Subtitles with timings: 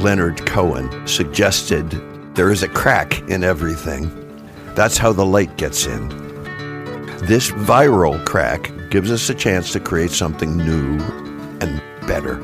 [0.00, 1.90] Leonard Cohen, suggested
[2.34, 4.10] there is a crack in everything.
[4.74, 6.08] That's how the light gets in.
[7.26, 10.98] This viral crack gives us a chance to create something new
[11.60, 12.40] and better.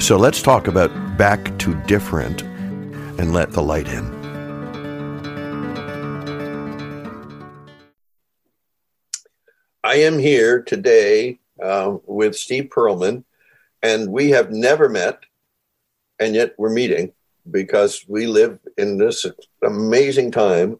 [0.00, 2.42] So let's talk about back to different
[3.20, 4.18] and let the light in.
[9.84, 13.24] I am here today uh, with Steve Pearlman,
[13.82, 15.20] and we have never met,
[16.20, 17.12] and yet we're meeting
[17.50, 19.24] because we live in this
[19.64, 20.78] amazing time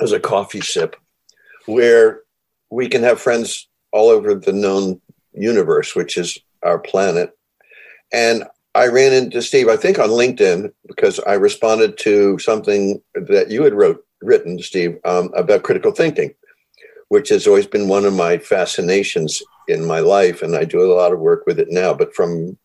[0.00, 0.96] as a coffee sip
[1.66, 2.22] where
[2.70, 5.00] we can have friends all over the known
[5.34, 7.36] universe, which is our planet.
[8.12, 13.50] And I ran into Steve, I think on LinkedIn, because I responded to something that
[13.50, 16.34] you had wrote written, Steve, um, about critical thinking,
[17.08, 19.42] which has always been one of my fascinations
[19.72, 22.56] in my life, and I do a lot of work with it now, but from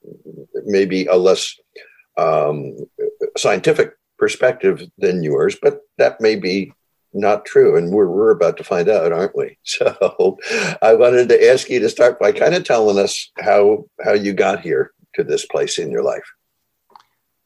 [0.66, 1.56] maybe a less
[2.18, 2.76] um,
[3.38, 5.58] scientific perspective than yours.
[5.62, 6.74] But that may be
[7.14, 7.78] not true.
[7.78, 9.58] And we're, we're about to find out, aren't we?
[9.64, 10.38] So
[10.82, 14.34] I wanted to ask you to start by kind of telling us how, how you
[14.34, 16.24] got here to this place in your life.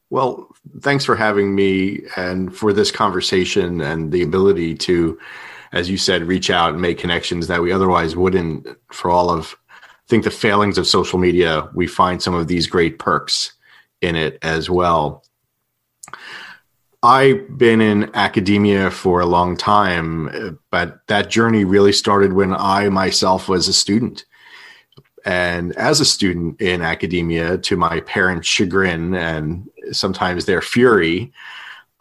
[0.10, 0.50] Well,
[0.82, 5.18] thanks for having me and for this conversation and the ability to,
[5.72, 9.56] as you said, reach out and make connections that we otherwise wouldn't for all of
[9.74, 13.54] I think the failings of social media, we find some of these great perks
[14.02, 15.24] in it as well.
[17.04, 22.90] I've been in academia for a long time, but that journey really started when I
[22.90, 24.26] myself was a student.
[25.24, 31.32] And as a student in academia, to my parents' chagrin and sometimes their fury,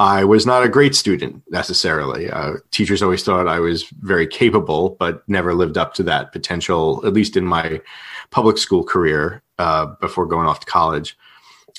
[0.01, 2.31] I was not a great student necessarily.
[2.31, 7.03] Uh, teachers always thought I was very capable, but never lived up to that potential,
[7.05, 7.83] at least in my
[8.31, 11.19] public school career uh, before going off to college,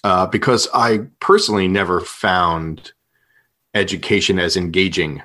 [0.04, 2.92] uh, because I personally never found
[3.74, 5.24] education as engaging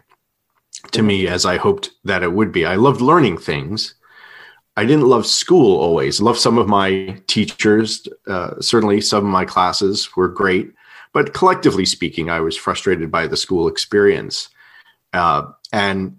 [0.92, 2.64] to me as I hoped that it would be.
[2.64, 3.94] I loved learning things.
[4.78, 6.22] I didn't love school always.
[6.22, 8.08] Love some of my teachers.
[8.26, 10.72] Uh, certainly, some of my classes were great,
[11.16, 14.50] but collectively speaking, I was frustrated by the school experience,
[15.14, 16.18] uh, and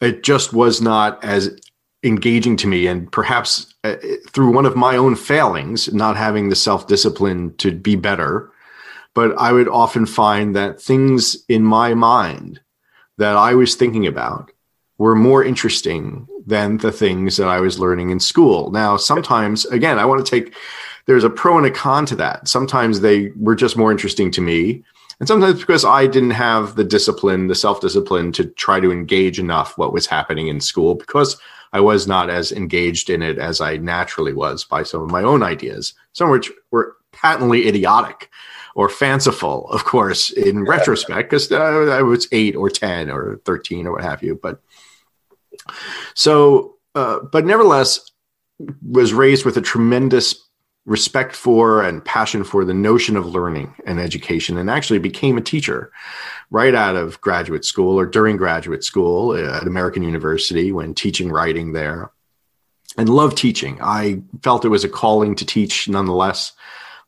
[0.00, 1.60] it just was not as
[2.02, 2.88] engaging to me.
[2.88, 3.94] And perhaps uh,
[4.30, 8.50] through one of my own failings, not having the self discipline to be better,
[9.14, 12.60] but I would often find that things in my mind
[13.18, 14.50] that I was thinking about
[14.98, 18.72] were more interesting than the things that I was learning in school.
[18.72, 20.52] Now, sometimes, again, I want to take,
[21.06, 22.48] there's a pro and a con to that.
[22.48, 24.84] Sometimes they were just more interesting to me.
[25.20, 29.38] And sometimes because I didn't have the discipline, the self discipline to try to engage
[29.38, 31.40] enough what was happening in school because
[31.72, 35.22] I was not as engaged in it as I naturally was by some of my
[35.22, 38.30] own ideas, some of which were patently idiotic
[38.74, 43.86] or fanciful, of course, in retrospect, because uh, I was eight or 10 or 13
[43.86, 44.38] or what have you.
[44.42, 44.60] But
[46.14, 48.10] so, uh, but nevertheless,
[48.86, 50.48] was raised with a tremendous
[50.84, 55.42] respect for and passion for the notion of learning and education, and actually became a
[55.42, 55.92] teacher
[56.50, 61.72] right out of graduate school or during graduate school at American University when teaching writing
[61.72, 62.10] there.
[62.98, 63.78] And loved teaching.
[63.80, 66.52] I felt it was a calling to teach nonetheless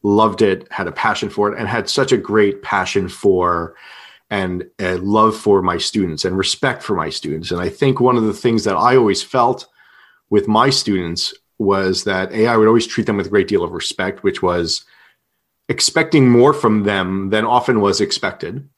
[0.04, 3.74] loved it, had a passion for it, and had such a great passion for
[4.30, 7.50] and a love for my students and respect for my students.
[7.50, 9.66] And I think one of the things that I always felt
[10.30, 13.64] with my students was that A, I would always treat them with a great deal
[13.64, 14.84] of respect, which was
[15.68, 18.68] expecting more from them than often was expected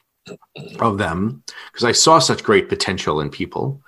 [0.81, 1.43] of them,
[1.73, 3.83] because I saw such great potential in people.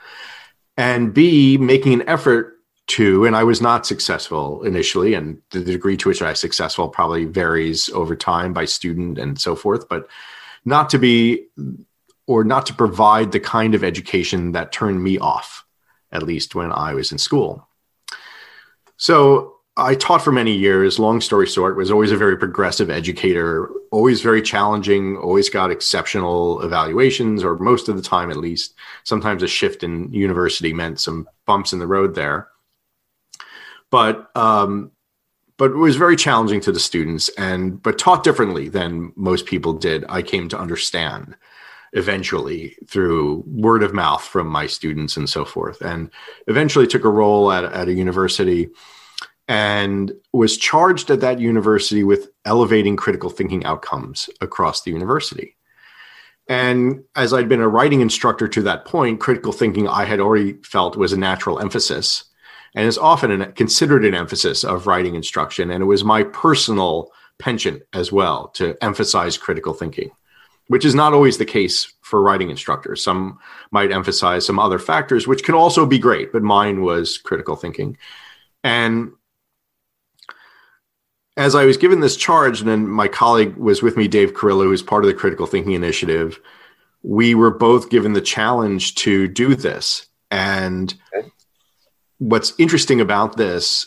[0.76, 2.54] And B, making an effort
[2.88, 6.88] to, and I was not successful initially, and the degree to which I was successful
[6.88, 10.08] probably varies over time by student and so forth, but
[10.64, 11.46] not to be
[12.26, 15.64] or not to provide the kind of education that turned me off,
[16.12, 17.67] at least when I was in school.
[18.98, 20.98] So I taught for many years.
[20.98, 26.60] Long story short, was always a very progressive educator, always very challenging, always got exceptional
[26.60, 28.74] evaluations, or most of the time at least.
[29.04, 32.48] Sometimes a shift in university meant some bumps in the road there
[33.90, 34.90] but um,
[35.56, 39.72] but it was very challenging to the students and but taught differently than most people
[39.72, 41.34] did i came to understand
[41.92, 46.10] eventually through word of mouth from my students and so forth and
[46.46, 48.68] eventually took a role at, at a university
[49.48, 55.56] and was charged at that university with elevating critical thinking outcomes across the university
[56.48, 60.52] and as i'd been a writing instructor to that point critical thinking i had already
[60.62, 62.24] felt was a natural emphasis
[62.74, 65.70] and is often an, considered an emphasis of writing instruction.
[65.70, 70.10] And it was my personal penchant as well to emphasize critical thinking,
[70.68, 73.02] which is not always the case for writing instructors.
[73.02, 73.38] Some
[73.70, 77.96] might emphasize some other factors, which can also be great, but mine was critical thinking.
[78.62, 79.12] And
[81.36, 84.64] as I was given this charge, and then my colleague was with me, Dave Carillo,
[84.64, 86.40] who's part of the Critical Thinking Initiative,
[87.02, 90.06] we were both given the challenge to do this.
[90.30, 91.28] And okay.
[92.18, 93.86] what's interesting about this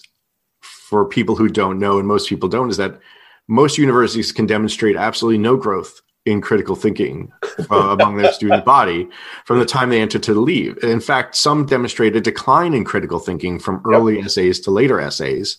[0.62, 3.00] for people who don't know, and most people don't, is that
[3.48, 7.32] most universities can demonstrate absolutely no growth in critical thinking
[7.72, 9.08] uh, among their student body
[9.46, 10.78] from the time they enter to leave.
[10.84, 14.26] In fact, some demonstrate a decline in critical thinking from early yep.
[14.26, 15.58] essays to later essays.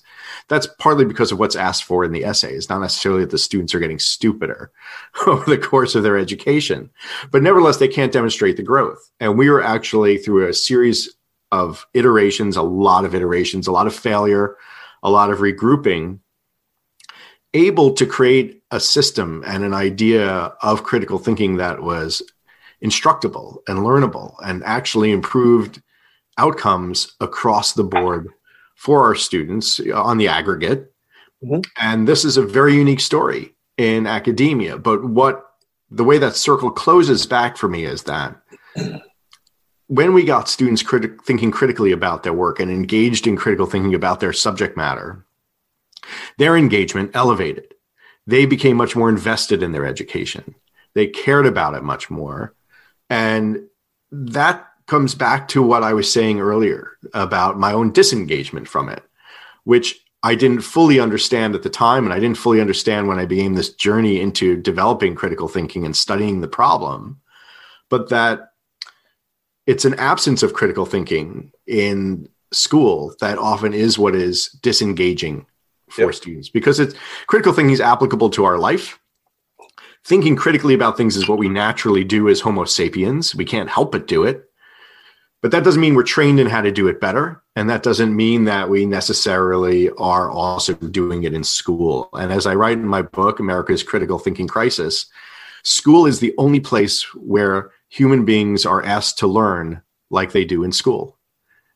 [0.49, 3.75] That's partly because of what's asked for in the essays, not necessarily that the students
[3.75, 4.70] are getting stupider
[5.26, 6.91] over the course of their education.
[7.32, 9.11] But nevertheless, they can't demonstrate the growth.
[9.19, 11.12] And we were actually through a series
[11.50, 14.56] of iterations, a lot of iterations, a lot of failure,
[15.03, 16.20] a lot of regrouping
[17.55, 20.27] able to create a system and an idea
[20.63, 22.23] of critical thinking that was
[22.83, 25.81] instructable and learnable and actually improved
[26.39, 28.29] outcomes across the board
[28.75, 30.93] for our students on the aggregate.
[31.45, 31.61] Mm-hmm.
[31.79, 34.79] And this is a very unique story in academia.
[34.79, 35.47] But what
[35.91, 38.41] the way that circle closes back for me is that
[39.89, 43.95] when we got students criti- thinking critically about their work and engaged in critical thinking
[43.95, 45.27] about their subject matter,
[46.39, 47.75] their engagement elevated.
[48.27, 50.55] They became much more invested in their education.
[50.95, 52.55] They cared about it much more.
[53.11, 53.69] And
[54.11, 59.03] that comes back to what I was saying earlier about my own disengagement from it,
[59.65, 62.05] which I didn't fully understand at the time.
[62.05, 65.97] And I didn't fully understand when I began this journey into developing critical thinking and
[65.97, 67.21] studying the problem.
[67.89, 68.53] But that
[69.67, 75.47] it's an absence of critical thinking in school that often is what is disengaging
[75.93, 76.15] for yep.
[76.15, 76.94] students because it's
[77.27, 78.99] critical thinking is applicable to our life.
[80.05, 83.35] Thinking critically about things is what we naturally do as Homo sapiens.
[83.35, 84.44] We can't help but do it.
[85.43, 87.43] But that doesn't mean we're trained in how to do it better.
[87.55, 92.09] And that doesn't mean that we necessarily are also doing it in school.
[92.15, 95.06] And as I write in my book, America's Critical Thinking Crisis,
[95.62, 100.65] school is the only place where human beings are asked to learn like they do
[100.65, 101.19] in school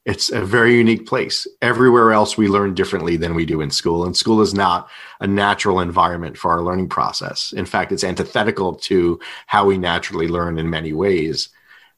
[0.06, 1.48] it's a very unique place.
[1.60, 4.88] Everywhere else, we learn differently than we do in school, and school is not
[5.20, 7.52] a natural environment for our learning process.
[7.52, 11.48] In fact, it's antithetical to how we naturally learn in many ways.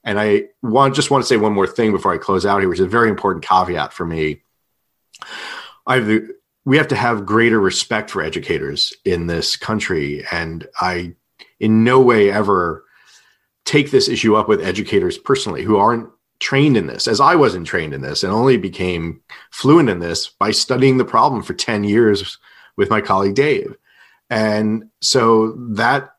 [0.05, 2.69] And I want just want to say one more thing before I close out here,
[2.71, 4.41] which is a very important caveat for me.
[5.87, 6.23] I have
[6.65, 11.15] we have to have greater respect for educators in this country, and I
[11.61, 12.87] in no way ever
[13.67, 16.09] take this issue up with educators personally who aren't
[16.41, 19.21] trained in this as I wasn't trained in this and only became
[19.51, 22.39] fluent in this by studying the problem for 10 years
[22.77, 23.77] with my colleague Dave.
[24.31, 26.15] And so that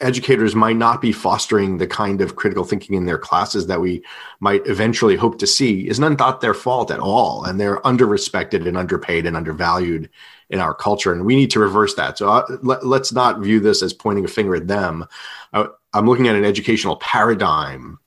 [0.00, 4.04] educators might not be fostering the kind of critical thinking in their classes that we
[4.40, 7.44] might eventually hope to see is not their fault at all.
[7.44, 10.10] And they're underrespected and underpaid and undervalued
[10.50, 11.12] in our culture.
[11.12, 12.18] And we need to reverse that.
[12.18, 15.06] So uh, let, us not view this as pointing a finger at them.
[15.52, 17.98] Uh, I'm looking at an educational paradigm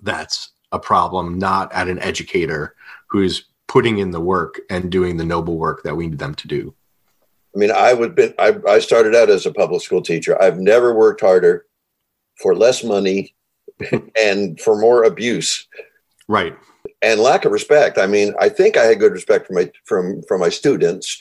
[0.00, 2.74] that's a problem, not at an educator
[3.08, 6.48] who's putting in the work and doing the noble work that we need them to
[6.48, 6.74] do.
[7.54, 10.40] I mean, I would been I, I started out as a public school teacher.
[10.40, 11.66] I've never worked harder
[12.40, 13.34] for less money
[14.18, 15.66] and for more abuse.
[16.28, 16.56] Right.
[17.02, 17.98] And lack of respect.
[17.98, 21.20] I mean, I think I had good respect from my from from my students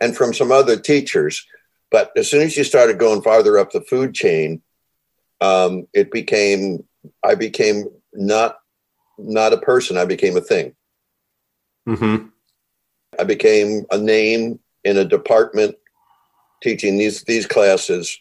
[0.00, 1.44] and from some other teachers.
[1.90, 4.62] But as soon as you started going farther up the food chain,
[5.40, 6.84] um, it became
[7.24, 8.58] I became not
[9.18, 9.96] not a person.
[9.96, 10.74] I became a thing.
[11.88, 12.28] Mm-hmm.
[13.18, 15.76] I became a name in a department
[16.62, 18.18] teaching these these classes,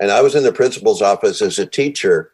[0.00, 2.32] and I was in the principal's office as a teacher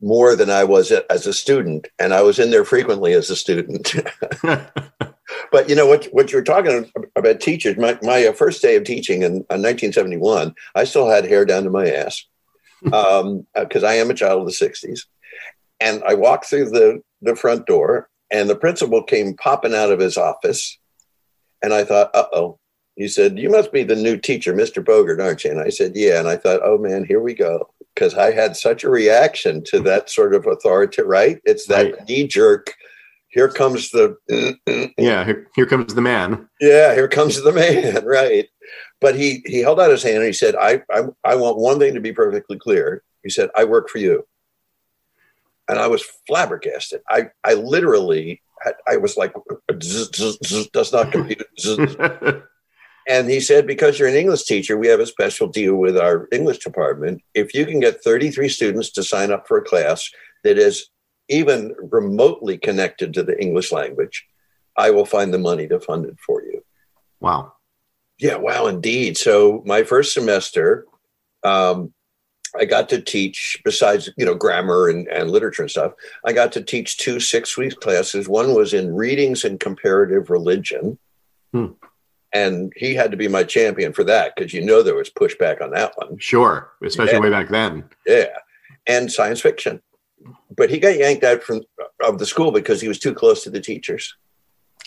[0.00, 3.36] more than I was as a student, and I was in there frequently as a
[3.36, 3.94] student.
[5.52, 6.06] but you know what?
[6.06, 7.76] What you're talking about teachers.
[7.76, 11.70] My my first day of teaching in, in 1971, I still had hair down to
[11.70, 12.24] my ass
[12.82, 13.22] because
[13.82, 15.00] um, I am a child of the 60s.
[15.80, 20.00] And I walked through the, the front door, and the principal came popping out of
[20.00, 20.78] his office.
[21.62, 22.58] And I thought, uh oh.
[22.96, 24.84] He said, You must be the new teacher, Mr.
[24.84, 25.50] Bogart, aren't you?
[25.50, 26.18] And I said, Yeah.
[26.18, 27.68] And I thought, Oh man, here we go.
[27.94, 31.40] Because I had such a reaction to that sort of authority, right?
[31.44, 32.08] It's that right.
[32.08, 32.74] knee jerk.
[33.28, 34.16] Here comes the.
[34.98, 36.48] yeah, here, here comes the man.
[36.60, 38.48] Yeah, here comes the man, right?
[39.00, 41.78] But he he held out his hand and he said, I, I, I want one
[41.78, 43.02] thing to be perfectly clear.
[43.22, 44.24] He said, I work for you
[45.68, 47.00] and I was flabbergasted.
[47.08, 49.34] I I literally had, I was like
[49.78, 51.42] does not compute.
[53.08, 56.28] And he said, because you're an English teacher, we have a special deal with our
[56.32, 57.22] English department.
[57.34, 60.10] If you can get 33 students to sign up for a class
[60.42, 60.88] that is
[61.28, 64.26] even remotely connected to the English language,
[64.76, 66.64] I will find the money to fund it for you.
[67.20, 67.52] Wow.
[68.18, 69.16] Yeah, wow, indeed.
[69.16, 70.86] So my first semester,
[71.44, 71.94] um,
[72.58, 75.92] I got to teach, besides you know grammar and, and literature and stuff,
[76.24, 78.28] I got to teach two six week classes.
[78.28, 80.98] One was in readings and comparative religion,
[81.52, 81.66] hmm.
[82.32, 85.60] and he had to be my champion for that because you know there was pushback
[85.60, 86.18] on that one.
[86.18, 87.20] Sure, especially yeah.
[87.20, 87.84] way back then.
[88.06, 88.36] Yeah,
[88.86, 89.82] and science fiction,
[90.54, 91.62] but he got yanked out from
[92.04, 94.14] of the school because he was too close to the teachers.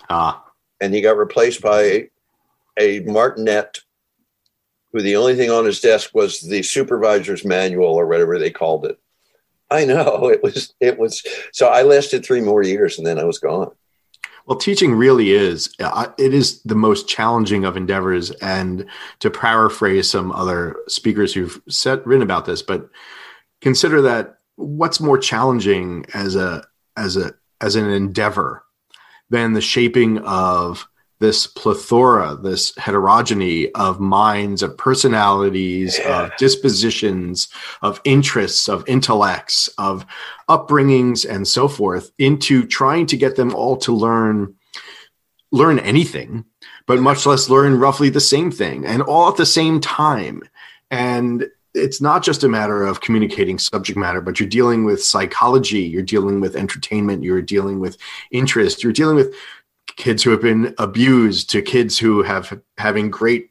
[0.10, 0.44] Ah,
[0.82, 2.10] and he got replaced by
[2.80, 3.80] a martinet
[4.92, 8.86] who the only thing on his desk was the supervisor's manual or whatever they called
[8.86, 9.00] it.
[9.70, 13.24] I know it was it was so I lasted three more years and then I
[13.24, 13.72] was gone.
[14.46, 18.88] Well, teaching really is it is the most challenging of endeavors, and
[19.20, 22.90] to paraphrase some other speakers who've written about this, but
[23.62, 26.66] consider that what's more challenging as a
[26.98, 28.64] as a as an endeavor
[29.30, 30.88] than the shaping of
[31.20, 36.24] this plethora, this heterogeneity of minds, of personalities, yeah.
[36.24, 37.50] of dispositions,
[37.82, 40.06] of interests, of intellects, of
[40.48, 44.56] upbringings, and so forth, into trying to get them all to learn
[45.52, 46.46] learn anything,
[46.86, 50.44] but much less learn roughly the same thing, and all at the same time.
[50.92, 55.82] And it's not just a matter of communicating subject matter, but you're dealing with psychology,
[55.82, 57.98] you're dealing with entertainment, you're dealing with
[58.32, 59.34] interest, you're dealing with
[59.96, 63.50] kids who have been abused to kids who have having great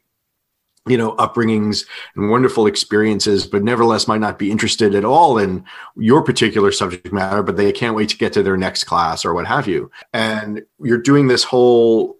[0.87, 5.63] you know upbringings and wonderful experiences but nevertheless might not be interested at all in
[5.95, 9.33] your particular subject matter but they can't wait to get to their next class or
[9.33, 9.91] what have you.
[10.13, 12.17] And you're doing this whole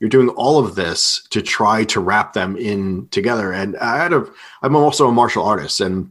[0.00, 3.52] you're doing all of this to try to wrap them in together.
[3.52, 4.26] And i had a
[4.62, 6.10] i'm also a martial artist and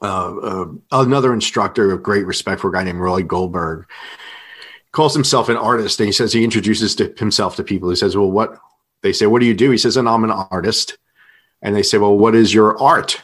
[0.00, 3.86] uh, uh, another instructor of great respect for a guy named roy goldberg
[4.92, 7.90] calls himself an artist and he says he introduces to himself to people.
[7.90, 8.58] He says, Well, what
[9.02, 9.70] they say, what do you do?
[9.70, 10.98] He says, and I'm an artist.
[11.62, 13.22] And they say, Well, what is your art?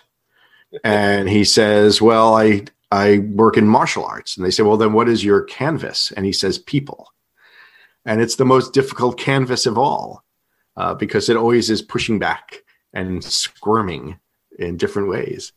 [0.83, 4.37] And he says, Well, I I work in martial arts.
[4.37, 6.11] And they say, Well, then what is your canvas?
[6.13, 7.13] And he says, People.
[8.05, 10.25] And it's the most difficult canvas of all
[10.77, 12.63] uh, because it always is pushing back
[12.95, 14.19] and squirming
[14.59, 15.53] in different ways.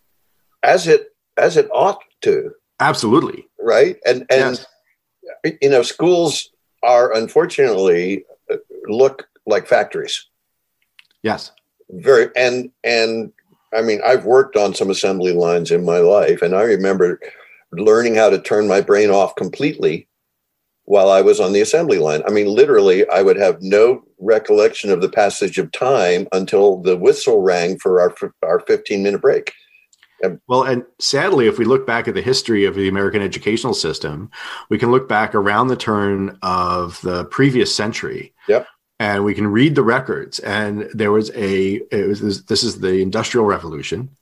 [0.62, 2.52] As it as it ought to.
[2.82, 3.48] Absolutely.
[3.60, 3.98] Right.
[4.06, 4.66] And and yes
[5.44, 6.50] you know, schools
[6.84, 8.58] are unfortunately uh,
[8.88, 10.28] look like factories.
[11.24, 11.52] Yes.
[11.90, 13.32] Very and and
[13.74, 17.20] I mean, I've worked on some assembly lines in my life, and I remember
[17.72, 20.08] learning how to turn my brain off completely
[20.86, 22.22] while I was on the assembly line.
[22.28, 26.98] I mean, literally, I would have no recollection of the passage of time until the
[26.98, 29.54] whistle rang for our our 15 minute break.
[30.48, 34.30] Well, and sadly, if we look back at the history of the American educational system,
[34.70, 38.34] we can look back around the turn of the previous century.
[38.48, 38.68] Yep.
[39.00, 40.38] And we can read the records.
[40.40, 44.16] And there was a, it was, this is the Industrial Revolution.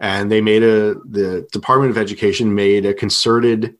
[0.00, 3.76] And they made a, the Department of Education made a concerted,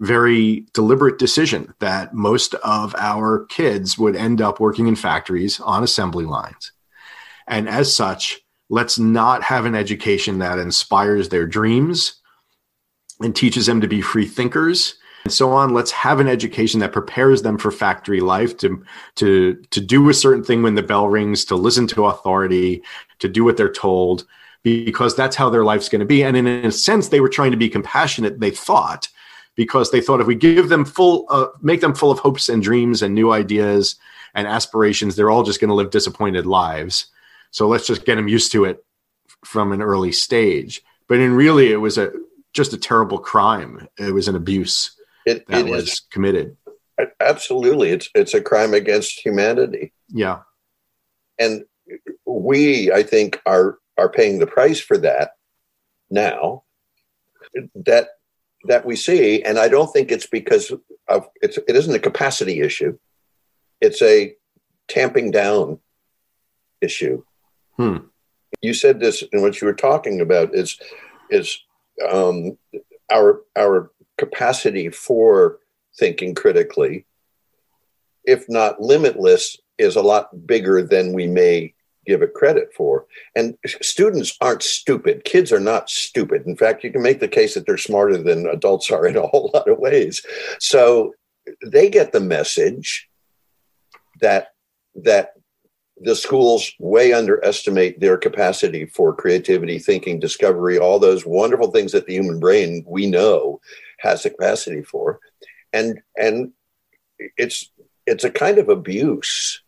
[0.00, 5.84] very deliberate decision that most of our kids would end up working in factories on
[5.84, 6.72] assembly lines.
[7.46, 8.40] And as such,
[8.70, 12.14] let's not have an education that inspires their dreams
[13.20, 15.74] and teaches them to be free thinkers and so on.
[15.74, 18.82] Let's have an education that prepares them for factory life to
[19.16, 22.82] to to do a certain thing when the bell rings to listen to authority
[23.18, 24.24] to do what they're told
[24.62, 26.22] because that's how their life's going to be.
[26.22, 29.08] And in a sense they were trying to be compassionate they thought
[29.56, 32.62] because they thought if we give them full uh, make them full of hopes and
[32.62, 33.96] dreams and new ideas
[34.34, 37.06] and aspirations they're all just going to live disappointed lives
[37.50, 38.84] so let's just get them used to it
[39.44, 40.82] from an early stage.
[41.08, 42.12] But in really, it was a
[42.52, 43.88] just a terrible crime.
[43.98, 46.00] It was an abuse it, that it was is.
[46.10, 46.56] committed.
[47.20, 49.92] Absolutely, it's it's a crime against humanity.
[50.08, 50.40] Yeah,
[51.38, 51.64] and
[52.26, 55.32] we, I think, are are paying the price for that
[56.10, 56.64] now.
[57.74, 58.08] That
[58.64, 60.72] that we see, and I don't think it's because
[61.08, 62.98] of it's it isn't a capacity issue.
[63.80, 64.34] It's a
[64.88, 65.78] tamping down
[66.80, 67.24] issue.
[67.80, 67.96] Hmm.
[68.60, 70.78] You said this, and what you were talking about is
[71.30, 71.58] is
[72.06, 72.58] um,
[73.10, 75.60] our our capacity for
[75.98, 77.06] thinking critically,
[78.24, 81.72] if not limitless, is a lot bigger than we may
[82.04, 83.06] give it credit for.
[83.34, 85.24] And students aren't stupid.
[85.24, 86.46] Kids are not stupid.
[86.46, 89.26] In fact, you can make the case that they're smarter than adults are in a
[89.26, 90.20] whole lot of ways.
[90.58, 91.14] So
[91.64, 93.08] they get the message
[94.20, 94.48] that
[94.96, 95.32] that
[96.00, 102.06] the schools way underestimate their capacity for creativity, thinking, discovery, all those wonderful things that
[102.06, 103.60] the human brain we know
[103.98, 105.20] has the capacity for.
[105.72, 106.52] And and
[107.36, 107.70] it's
[108.06, 109.62] it's a kind of abuse.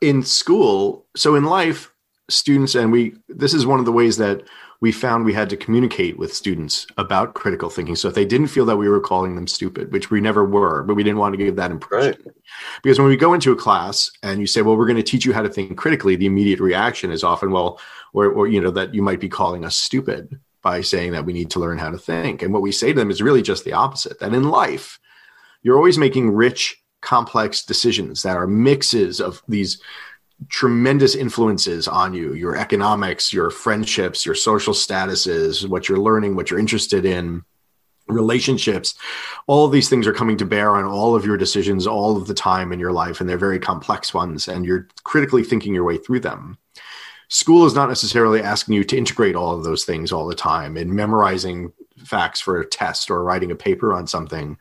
[0.00, 1.92] In school, so in life,
[2.28, 4.42] students and we this is one of the ways that
[4.84, 7.96] we found we had to communicate with students about critical thinking.
[7.96, 10.82] So if they didn't feel that we were calling them stupid, which we never were,
[10.82, 12.20] but we didn't want to give that impression.
[12.22, 12.34] Right.
[12.82, 15.24] Because when we go into a class and you say, well, we're going to teach
[15.24, 17.80] you how to think critically, the immediate reaction is often, well,
[18.12, 21.32] or, or you know, that you might be calling us stupid by saying that we
[21.32, 22.42] need to learn how to think.
[22.42, 24.18] And what we say to them is really just the opposite.
[24.18, 25.00] That in life,
[25.62, 29.80] you're always making rich, complex decisions that are mixes of these
[30.48, 36.50] tremendous influences on you your economics your friendships your social statuses what you're learning what
[36.50, 37.42] you're interested in
[38.08, 38.94] relationships.
[39.46, 42.26] All of these things are coming to bear on all of your decisions all of
[42.26, 45.84] the time in your life and they're very complex ones and you're critically thinking your
[45.84, 46.58] way through them.
[47.28, 50.76] School is not necessarily asking you to integrate all of those things all the time.
[50.76, 51.72] And memorizing
[52.04, 54.58] facts for a test or writing a paper on something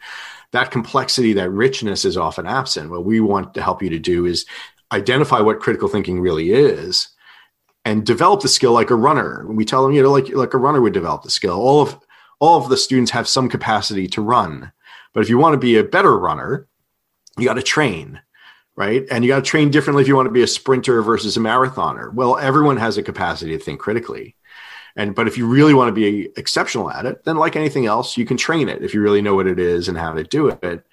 [0.52, 2.92] that complexity that richness is often absent.
[2.92, 4.46] What we want to help you to do is
[4.94, 7.10] identify what critical thinking really is
[7.86, 9.46] and develop the skill like a runner.
[9.50, 11.60] We tell them, you know, like like a runner would develop the skill.
[11.60, 12.00] All of
[12.40, 14.72] all of the students have some capacity to run.
[15.14, 16.68] But if you want to be a better runner,
[17.38, 18.22] you got to train,
[18.76, 19.06] right?
[19.12, 21.40] And you got to train differently if you want to be a sprinter versus a
[21.40, 22.14] marathoner.
[22.14, 24.36] Well, everyone has a capacity to think critically.
[24.96, 28.18] And but if you really want to be exceptional at it, then like anything else,
[28.18, 30.50] you can train it if you really know what it is and how to do
[30.50, 30.86] it.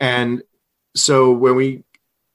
[0.00, 0.42] And
[0.94, 1.84] so when we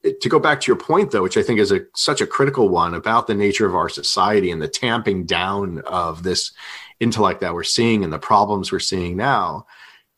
[0.02, 2.68] to go back to your point though which i think is a such a critical
[2.68, 6.52] one about the nature of our society and the tamping down of this
[7.00, 9.66] intellect that we're seeing and the problems we're seeing now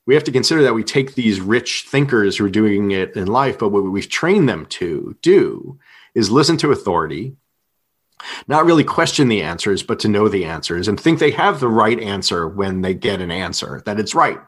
[0.06, 3.26] we have to consider that we take these rich thinkers who are doing it in
[3.26, 5.78] life but what we've trained them to do
[6.14, 7.36] is listen to authority
[8.48, 11.68] not really question the answers but to know the answers and think they have the
[11.68, 14.38] right answer when they get an answer that it's right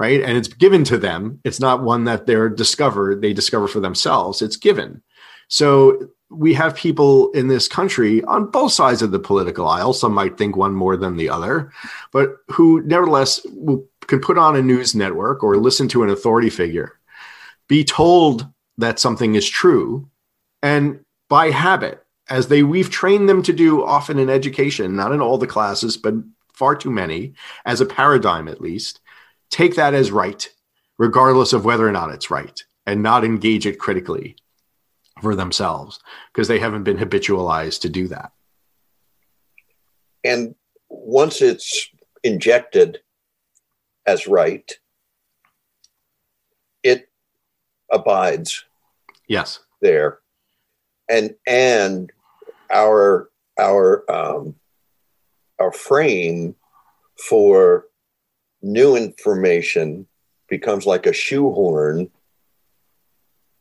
[0.00, 0.22] right?
[0.22, 1.40] And it's given to them.
[1.44, 4.40] It's not one that they're discovered, they discover for themselves.
[4.40, 5.02] It's given.
[5.48, 9.92] So we have people in this country on both sides of the political aisle.
[9.92, 11.70] Some might think one more than the other,
[12.12, 13.46] but who nevertheless
[14.06, 16.98] can put on a news network or listen to an authority figure,
[17.68, 18.46] be told
[18.78, 20.08] that something is true,
[20.62, 25.20] and by habit, as they we've trained them to do often in education, not in
[25.20, 26.14] all the classes, but
[26.54, 27.34] far too many,
[27.66, 28.99] as a paradigm at least,
[29.50, 30.48] take that as right,
[30.98, 34.36] regardless of whether or not it's right, and not engage it critically
[35.20, 36.00] for themselves
[36.32, 38.32] because they haven't been habitualized to do that.
[40.24, 40.54] And
[40.88, 41.88] once it's
[42.22, 43.00] injected
[44.06, 44.70] as right,
[46.82, 47.08] it
[47.90, 48.64] abides.
[49.28, 49.60] Yes.
[49.80, 50.18] There.
[51.08, 52.10] And and
[52.72, 54.54] our our um
[55.58, 56.54] our frame
[57.28, 57.86] for
[58.62, 60.06] new information
[60.48, 62.10] becomes like a shoehorn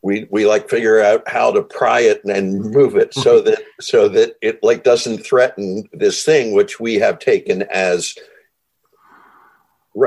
[0.02, 4.08] we we like figure out how to pry it and move it so that so
[4.08, 8.16] that it like doesn't threaten this thing which we have taken as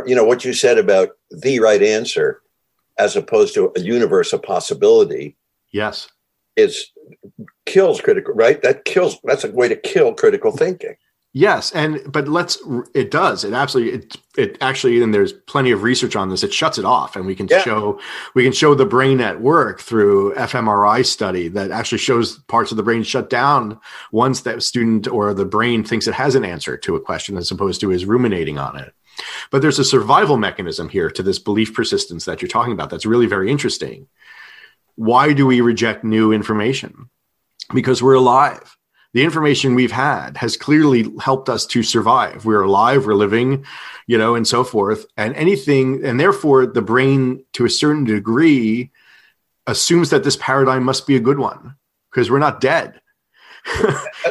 [0.07, 2.43] you know what you said about the right answer
[2.99, 5.37] as opposed to a universe of possibility.
[5.73, 6.09] Yes.
[6.57, 6.91] Is
[7.65, 8.61] kills critical right?
[8.63, 10.97] That kills that's a way to kill critical thinking
[11.35, 12.59] Yes, and but let's
[12.95, 16.43] it does it absolutely it it actually and there's plenty of research on this.
[16.43, 17.63] It shuts it off, and we can yeah.
[17.63, 17.99] show
[18.35, 22.77] we can show the brain at work through fMRI study that actually shows parts of
[22.77, 26.77] the brain shut down once that student or the brain thinks it has an answer
[26.77, 28.93] to a question as opposed to is ruminating on it.
[29.51, 32.91] But there's a survival mechanism here to this belief persistence that you're talking about.
[32.91, 34.07] That's really very interesting.
[34.97, 37.09] Why do we reject new information?
[37.73, 38.77] Because we're alive
[39.15, 42.45] the information we've had has clearly helped us to survive.
[42.45, 43.65] We're alive, we're living,
[44.07, 45.05] you know, and so forth.
[45.17, 48.91] And anything, and therefore the brain to a certain degree
[49.67, 51.77] assumes that this paradigm must be a good one
[52.11, 53.01] because we're not dead.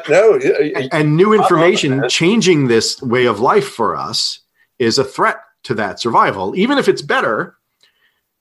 [0.10, 0.40] no,
[0.92, 4.40] and new information changing this way of life for us
[4.80, 6.56] is a threat to that survival.
[6.56, 7.56] Even if it's better,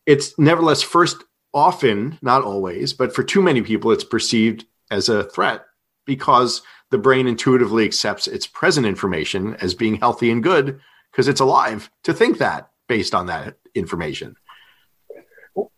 [0.07, 1.23] it's nevertheless first
[1.53, 5.67] often, not always, but for too many people, it's perceived as a threat
[6.11, 10.81] because the brain intuitively accepts its present information as being healthy and good
[11.13, 14.35] because it's alive to think that based on that information.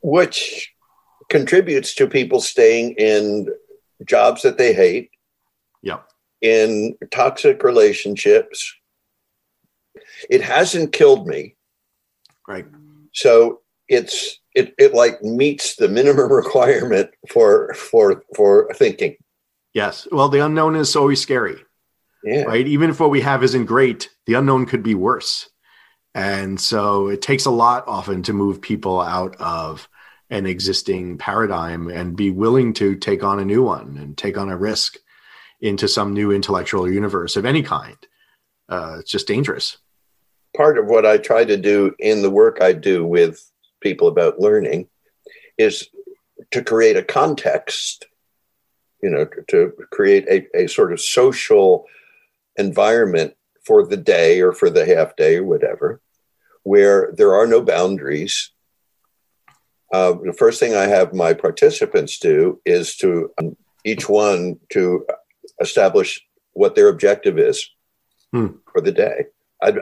[0.01, 0.73] Which
[1.29, 3.47] contributes to people staying in
[4.07, 5.11] jobs that they hate.
[5.83, 6.09] Yep.
[6.41, 8.75] In toxic relationships.
[10.31, 11.57] It hasn't killed me.
[12.49, 12.65] Right.
[13.13, 19.17] So it's it it like meets the minimum requirement for for for thinking.
[19.75, 20.07] Yes.
[20.11, 21.57] Well, the unknown is always scary.
[22.25, 22.43] Yeah.
[22.43, 22.67] Right.
[22.67, 25.49] Even if what we have isn't great, the unknown could be worse.
[26.15, 29.89] And so it takes a lot often to move people out of
[30.31, 34.51] an existing paradigm and be willing to take on a new one and take on
[34.51, 34.97] a risk
[35.61, 37.97] into some new intellectual universe of any kind.
[38.69, 39.79] Uh, it's just dangerous.
[40.57, 43.43] Part of what I try to do in the work I do with
[43.81, 44.89] people about learning
[45.59, 45.89] is
[46.51, 48.07] to create a context,
[49.03, 51.87] you know, to create a, a sort of social
[52.57, 53.35] environment
[53.65, 56.01] for the day or for the half day or whatever,
[56.63, 58.51] where there are no boundaries.
[59.93, 65.07] Uh, the first thing I have my participants do is to um, each one to
[65.61, 67.69] establish what their objective is
[68.33, 68.49] hmm.
[68.71, 69.27] for the day.
[69.63, 69.75] I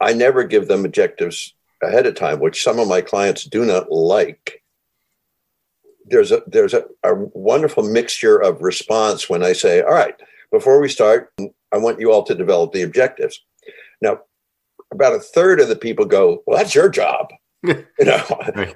[0.00, 3.90] I never give them objectives ahead of time, which some of my clients do not
[3.92, 4.59] like.
[6.10, 10.14] There's a there's a, a wonderful mixture of response when I say, "All right,
[10.50, 11.32] before we start,
[11.72, 13.40] I want you all to develop the objectives."
[14.02, 14.20] Now,
[14.92, 17.28] about a third of the people go, "Well, that's your job."
[17.62, 18.18] you know,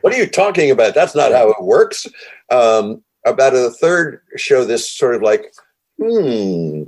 [0.02, 0.94] what are you talking about?
[0.94, 2.06] That's not how it works.
[2.50, 5.54] Um, about a third show this sort of like,
[5.98, 6.84] hmm.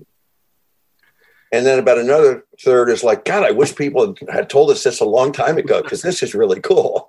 [1.53, 5.01] And then about another third is like, God, I wish people had told us this
[5.01, 7.09] a long time ago because this is really cool.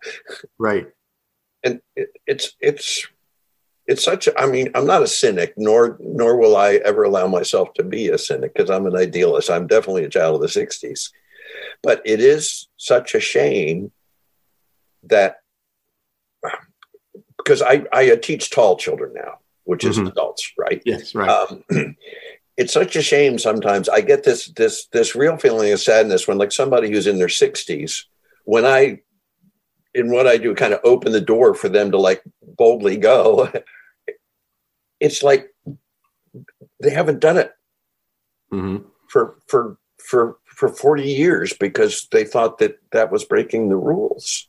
[0.57, 0.87] Right.
[1.63, 3.07] And it, it's it's
[3.87, 7.27] it's such a, I mean, I'm not a cynic, nor nor will I ever allow
[7.27, 9.49] myself to be a cynic because I'm an idealist.
[9.49, 11.11] I'm definitely a child of the 60s.
[11.81, 13.91] But it is such a shame
[15.03, 15.37] that
[17.37, 20.07] because I, I teach tall children now, which is mm-hmm.
[20.07, 20.81] adults, right?
[20.85, 21.29] Yes, right.
[21.29, 21.63] Um,
[22.57, 23.87] it's such a shame sometimes.
[23.87, 27.27] I get this this this real feeling of sadness when like somebody who's in their
[27.27, 28.03] 60s,
[28.43, 28.99] when I
[29.93, 33.49] in what I do kind of open the door for them to like boldly go,
[34.99, 35.53] it's like
[36.81, 37.51] they haven't done it
[38.51, 38.77] mm-hmm.
[39.09, 44.47] for for for for 40 years because they thought that that was breaking the rules.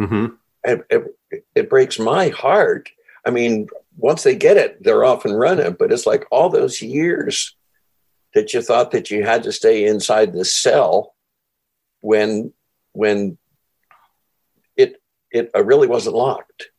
[0.00, 0.34] Mm-hmm.
[0.62, 1.16] And it,
[1.56, 2.88] it breaks my heart.
[3.26, 5.72] I mean, once they get it, they're off and running.
[5.72, 7.56] But it's like all those years
[8.34, 11.14] that you thought that you had to stay inside the cell
[12.00, 12.52] when
[12.92, 13.36] when
[14.76, 16.70] it it really wasn't locked.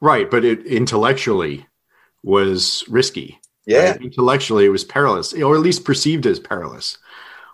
[0.00, 1.66] Right, but it intellectually
[2.24, 3.40] was risky.
[3.66, 4.02] Yeah, right?
[4.02, 6.98] intellectually it was perilous, or at least perceived as perilous.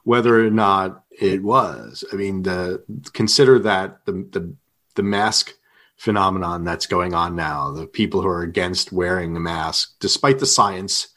[0.04, 4.54] Whether or not it was, I mean, the consider that the the
[4.94, 5.52] the mask
[5.96, 7.72] phenomenon that's going on now.
[7.72, 11.09] The people who are against wearing the mask, despite the science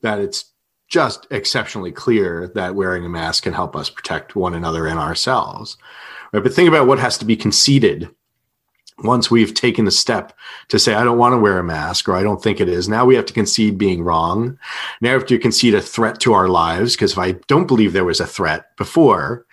[0.00, 0.46] that it's
[0.88, 5.76] just exceptionally clear that wearing a mask can help us protect one another and ourselves.
[6.32, 6.42] Right?
[6.42, 8.10] But think about what has to be conceded
[8.98, 10.32] once we've taken the step
[10.68, 12.88] to say, I don't want to wear a mask or I don't think it is.
[12.88, 14.58] Now we have to concede being wrong.
[15.00, 17.92] Now we have to concede a threat to our lives because if I don't believe
[17.92, 19.46] there was a threat before,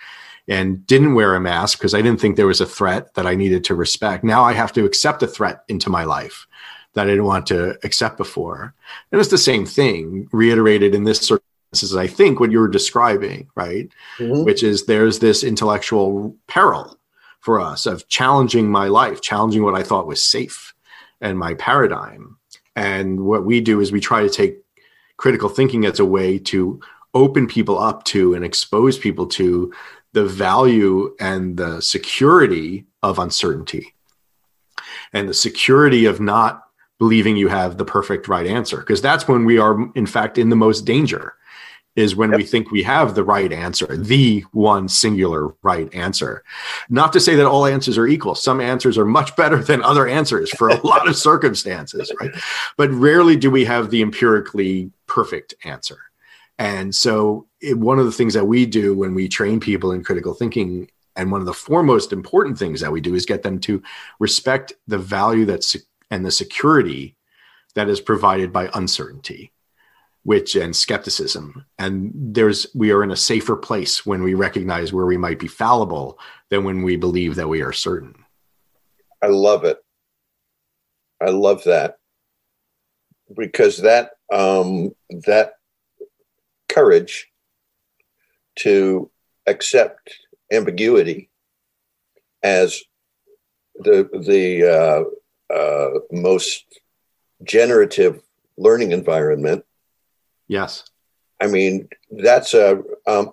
[0.50, 3.36] and didn't wear a mask because I didn't think there was a threat that I
[3.36, 4.24] needed to respect.
[4.24, 6.48] Now I have to accept a threat into my life
[6.96, 8.74] that I didn't want to accept before.
[9.12, 13.48] And it's the same thing reiterated in this circumstances, I think what you were describing,
[13.54, 13.90] right?
[14.18, 14.44] Mm-hmm.
[14.44, 16.99] Which is there's this intellectual peril
[17.40, 20.74] for us of challenging my life, challenging what I thought was safe
[21.22, 22.38] and my paradigm.
[22.76, 24.58] And what we do is we try to take
[25.18, 26.80] critical thinking as a way to
[27.14, 29.74] open people up to and expose people to
[30.14, 33.94] the value and the security of uncertainty
[35.14, 36.64] and the security of not
[36.98, 40.50] believing you have the perfect right answer because that's when we are in fact in
[40.50, 41.36] the most danger
[41.96, 42.38] is when yep.
[42.38, 46.44] we think we have the right answer the one singular right answer.
[46.90, 48.36] Not to say that all answers are equal.
[48.36, 52.32] Some answers are much better than other answers for a lot of circumstances right?
[52.78, 55.98] But rarely do we have the empirically perfect answer.
[56.58, 60.04] And so, it, one of the things that we do when we train people in
[60.04, 63.60] critical thinking, and one of the foremost important things that we do is get them
[63.62, 63.82] to
[64.20, 65.76] respect the value that's
[66.12, 67.16] and the security
[67.76, 69.54] that is provided by uncertainty
[70.24, 71.66] which and skepticism.
[71.78, 75.48] And there's we are in a safer place when we recognize where we might be
[75.48, 78.16] fallible than when we believe that we are certain.
[79.22, 79.78] I love it.
[81.22, 81.98] I love that.
[83.36, 85.54] Because that um that
[86.68, 87.28] courage
[88.60, 89.10] to
[89.48, 90.16] accept
[90.52, 91.30] ambiguity
[92.44, 92.82] as
[93.76, 95.06] the the
[95.52, 96.66] uh, uh, most
[97.44, 98.22] generative
[98.58, 99.64] learning environment.
[100.50, 100.84] Yes,
[101.40, 103.32] I mean that's a um,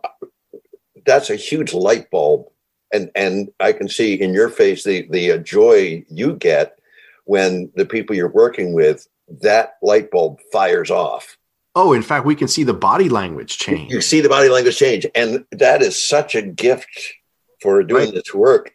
[1.05, 2.47] that's a huge light bulb
[2.93, 6.79] and and I can see in your face the the uh, joy you get
[7.25, 9.07] when the people you're working with
[9.43, 11.37] that light bulb fires off.
[11.75, 13.93] Oh, in fact, we can see the body language change.
[13.93, 17.15] You see the body language change, and that is such a gift
[17.61, 18.15] for doing right.
[18.15, 18.73] this work.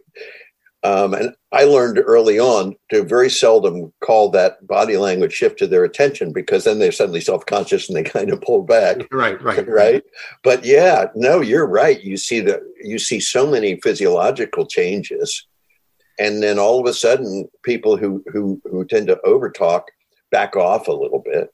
[0.84, 5.68] Um, and I learned early on to very seldom call that body language shift to
[5.68, 9.08] their attention because then they're suddenly self conscious and they kind of pull back.
[9.12, 10.04] Right, right, right.
[10.44, 12.02] But yeah, no, you're right.
[12.02, 15.46] You see that you see so many physiological changes,
[16.20, 19.84] and then all of a sudden, people who who who tend to overtalk
[20.32, 21.54] back off a little bit,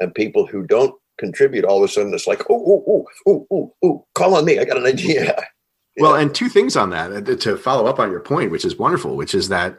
[0.00, 3.46] and people who don't contribute, all of a sudden, it's like, oh, oh, oh, oh,
[3.50, 4.58] oh, oh, call on me.
[4.58, 5.34] I got an idea.
[5.98, 8.78] Well, and two things on that uh, to follow up on your point, which is
[8.78, 9.78] wonderful, which is that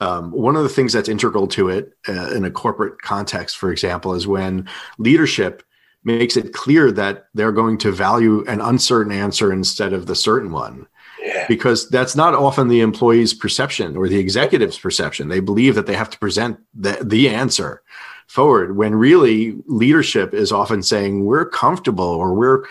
[0.00, 3.72] um, one of the things that's integral to it uh, in a corporate context, for
[3.72, 4.68] example, is when
[4.98, 5.62] leadership
[6.04, 10.52] makes it clear that they're going to value an uncertain answer instead of the certain
[10.52, 10.86] one.
[11.20, 11.46] Yeah.
[11.48, 15.28] Because that's not often the employee's perception or the executive's perception.
[15.28, 17.82] They believe that they have to present the, the answer
[18.28, 22.64] forward when really leadership is often saying we're comfortable or we're,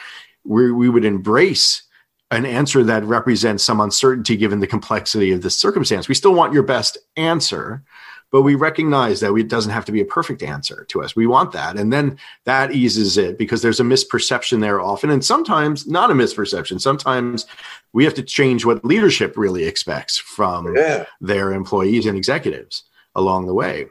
[0.46, 1.84] we're we would embrace
[2.32, 6.08] an answer that represents some uncertainty given the complexity of the circumstance.
[6.08, 7.84] We still want your best answer,
[8.32, 11.16] but we recognize that it doesn't have to be a perfect answer to us.
[11.16, 11.78] We want that.
[11.78, 15.10] And then that eases it because there's a misperception there often.
[15.10, 16.82] And sometimes not a misperception.
[16.82, 17.46] Sometimes
[17.94, 21.06] we have to change what leadership really expects from yeah.
[21.22, 22.84] their employees and executives
[23.16, 23.88] along the way.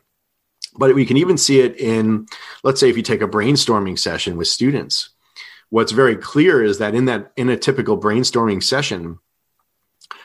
[0.79, 2.27] But we can even see it in,
[2.63, 5.09] let's say, if you take a brainstorming session with students
[5.71, 9.19] what's very clear is that in that in a typical brainstorming session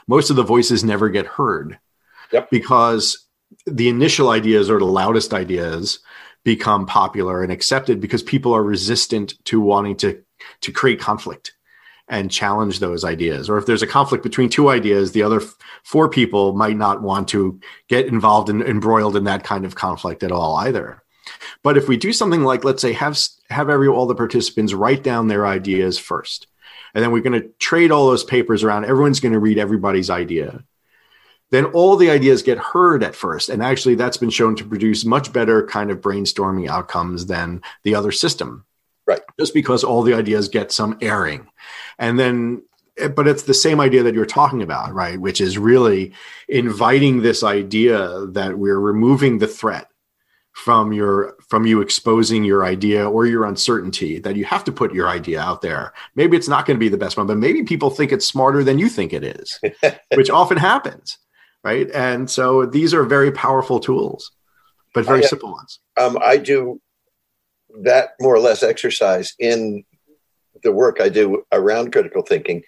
[0.07, 1.79] most of the voices never get heard.
[2.31, 2.49] Yep.
[2.49, 3.25] because
[3.65, 5.99] the initial ideas or the loudest ideas
[6.45, 10.23] become popular and accepted because people are resistant to wanting to
[10.61, 11.53] to create conflict
[12.07, 13.49] and challenge those ideas.
[13.49, 17.01] Or if there's a conflict between two ideas the other f- four people might not
[17.01, 21.00] want to get involved and embroiled in that kind of conflict at all either
[21.63, 23.17] but if we do something like, let's say, have
[23.49, 26.47] have every all the participants write down their ideas first,
[26.93, 28.85] and then we're going to trade all those papers around.
[28.85, 30.63] Everyone's going to read everybody's idea.
[31.51, 35.05] Then all the ideas get heard at first, and actually, that's been shown to produce
[35.05, 38.65] much better kind of brainstorming outcomes than the other system.
[39.05, 39.21] Right.
[39.39, 41.47] Just because all the ideas get some airing,
[41.99, 42.63] and then
[43.15, 45.19] but it's the same idea that you're talking about, right?
[45.19, 46.13] Which is really
[46.47, 49.90] inviting this idea that we're removing the threat
[50.53, 54.93] from your from you exposing your idea or your uncertainty that you have to put
[54.93, 55.93] your idea out there.
[56.15, 58.63] Maybe it's not going to be the best one but maybe people think it's smarter
[58.63, 59.59] than you think it is
[60.15, 61.17] which often happens
[61.63, 61.91] right?
[61.91, 64.31] And so these are very powerful tools
[64.93, 65.79] but very I, simple ones.
[65.97, 66.81] um, i do
[67.83, 69.83] that more or less exercise in
[70.63, 72.63] the work i do around critical thinking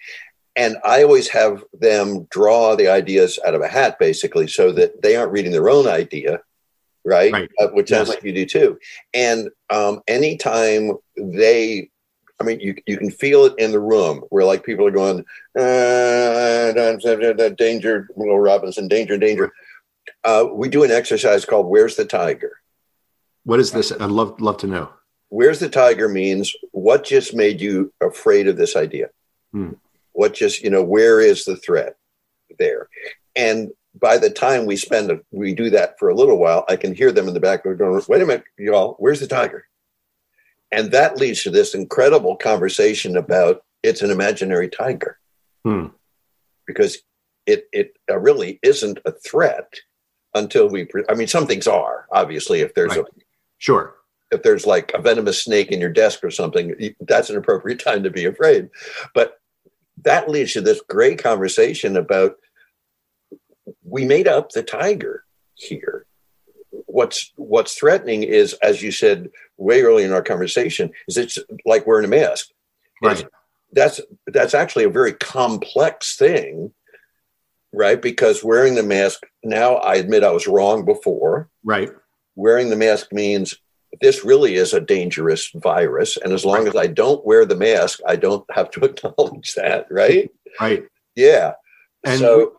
[0.56, 5.02] and i always have them draw the ideas out of a hat basically so that
[5.02, 6.40] they aren't reading their own idea
[7.04, 7.32] right?
[7.32, 7.50] right.
[7.60, 8.78] Uh, which sounds like you do too.
[9.12, 11.90] And um, anytime they,
[12.40, 15.24] I mean, you, you can feel it in the room where like people are going,
[15.58, 16.72] uh,
[17.56, 19.52] danger, Will Robinson, danger, danger.
[20.24, 22.58] Uh, we do an exercise called "Where's the Tiger."
[23.44, 23.92] What is this?
[23.92, 24.90] I'd love love to know.
[25.28, 29.10] "Where's the Tiger" means what just made you afraid of this idea.
[29.52, 29.72] Hmm.
[30.12, 30.82] What just you know?
[30.82, 31.96] Where is the threat
[32.58, 32.88] there?
[33.36, 36.76] And by the time we spend a, we do that for a little while, I
[36.76, 39.66] can hear them in the back going, "Wait a minute, y'all, where's the tiger?"
[40.72, 45.18] And that leads to this incredible conversation about it's an imaginary tiger,
[45.64, 45.86] hmm.
[46.66, 46.98] because
[47.46, 49.72] it it really isn't a threat
[50.34, 50.88] until we.
[51.08, 53.06] I mean, some things are obviously if there's right.
[53.06, 53.20] a
[53.58, 53.94] sure
[54.34, 58.02] if there's like a venomous snake in your desk or something, that's an appropriate time
[58.02, 58.68] to be afraid.
[59.14, 59.38] But
[60.02, 62.36] that leads to this great conversation about
[63.94, 66.04] we made up the tiger here.
[66.86, 71.86] What's what's threatening is, as you said way early in our conversation, is it's like
[71.86, 72.48] wearing a mask.
[73.00, 73.20] Right.
[73.20, 73.28] It's,
[73.72, 76.72] that's that's actually a very complex thing,
[77.72, 78.02] right?
[78.02, 81.48] Because wearing the mask now, I admit I was wrong before.
[81.62, 81.90] Right.
[82.34, 83.54] Wearing the mask means
[84.00, 86.74] this really is a dangerous virus, and as long right.
[86.74, 89.86] as I don't wear the mask, I don't have to acknowledge that.
[89.88, 90.32] Right.
[90.60, 90.82] Right.
[91.14, 91.52] Yeah.
[92.04, 92.58] And so,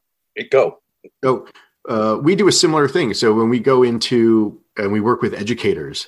[0.50, 0.80] go.
[1.24, 1.48] So
[1.88, 3.14] uh, we do a similar thing.
[3.14, 6.08] So when we go into and we work with educators,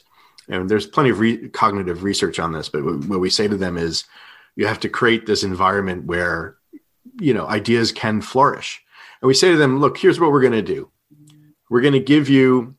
[0.50, 3.78] and there's plenty of re- cognitive research on this, but what we say to them
[3.78, 4.06] is
[4.56, 6.58] you have to create this environment where
[7.20, 8.82] you know ideas can flourish.
[9.22, 10.92] And we say to them, look, here's what we're going to do.
[11.70, 12.76] We're going to give you,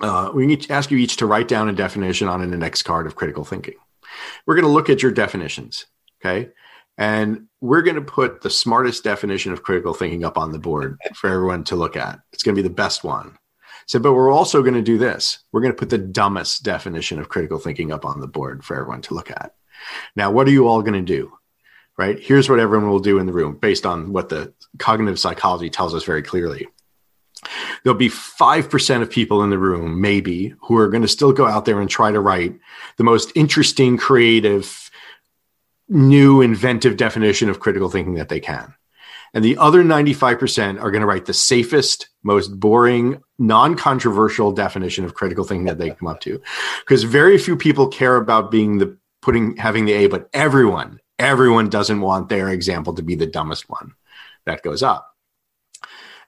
[0.00, 2.82] uh, we need to ask you each to write down a definition on an index
[2.82, 3.74] card of critical thinking.
[4.46, 5.86] We're going to look at your definitions,
[6.20, 6.50] okay?
[6.98, 10.98] And we're going to put the smartest definition of critical thinking up on the board
[11.14, 12.20] for everyone to look at.
[12.32, 13.38] It's going to be the best one.
[13.86, 15.38] So, but we're also going to do this.
[15.52, 18.76] We're going to put the dumbest definition of critical thinking up on the board for
[18.76, 19.54] everyone to look at.
[20.16, 21.32] Now, what are you all going to do?
[21.96, 22.18] Right?
[22.18, 25.94] Here's what everyone will do in the room based on what the cognitive psychology tells
[25.94, 26.66] us very clearly.
[27.82, 31.46] There'll be 5% of people in the room, maybe, who are going to still go
[31.46, 32.58] out there and try to write
[32.96, 34.85] the most interesting, creative,
[35.88, 38.74] new, inventive definition of critical thinking that they can.
[39.34, 45.04] And the other 95% are going to write the safest, most boring, non controversial definition
[45.04, 46.40] of critical thinking that they come up to.
[46.80, 51.68] Because very few people care about being the putting, having the A, but everyone, everyone
[51.68, 53.92] doesn't want their example to be the dumbest one
[54.46, 55.12] that goes up.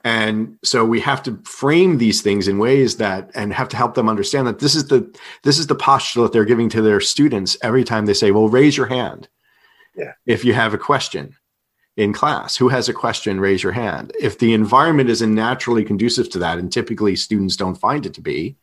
[0.04, 3.94] And so we have to frame these things in ways that and have to help
[3.94, 7.56] them understand that this is the this is the postulate they're giving to their students
[7.62, 9.28] every time they say, "Well, raise your hand."
[10.26, 11.36] If you have a question
[11.96, 14.12] in class, who has a question, raise your hand.
[14.20, 18.20] If the environment isn't naturally conducive to that and typically students don't find it to
[18.20, 18.56] be,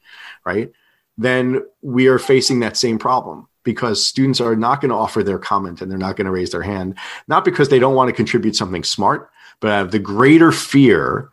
[0.45, 0.71] right?
[1.17, 5.39] Then we are facing that same problem because students are not going to offer their
[5.39, 8.15] comment and they're not going to raise their hand, not because they don't want to
[8.15, 11.30] contribute something smart, but have the greater fear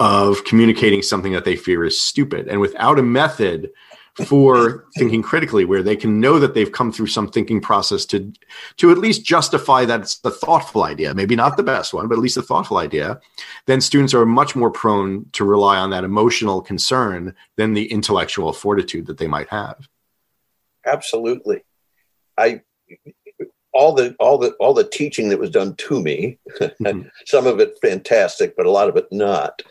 [0.00, 2.48] of communicating something that they fear is stupid.
[2.48, 3.70] And without a method
[4.26, 8.32] for thinking critically, where they can know that they've come through some thinking process to
[8.76, 12.14] to at least justify that it's a thoughtful idea, maybe not the best one, but
[12.14, 13.20] at least a thoughtful idea,
[13.66, 18.52] then students are much more prone to rely on that emotional concern than the intellectual
[18.52, 19.88] fortitude that they might have.
[20.86, 21.62] Absolutely.
[22.38, 22.62] I
[23.72, 27.02] all the all the all the teaching that was done to me, mm-hmm.
[27.26, 29.62] some of it fantastic, but a lot of it not.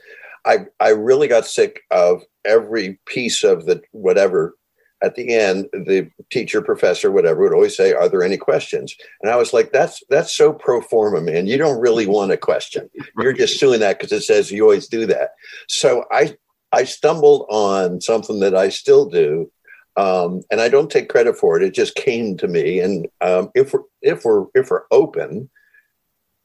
[0.45, 4.55] I I really got sick of every piece of the whatever.
[5.01, 9.31] At the end, the teacher, professor, whatever, would always say, "Are there any questions?" And
[9.31, 11.47] I was like, "That's that's so pro forma, man.
[11.47, 12.89] You don't really want a question.
[13.17, 15.35] You're just doing that because it says you always do that."
[15.67, 16.35] So I
[16.73, 19.49] I stumbled on something that I still do,
[19.95, 21.63] um, and I don't take credit for it.
[21.63, 22.79] It just came to me.
[22.79, 25.49] And um, if we're if we're if we're open,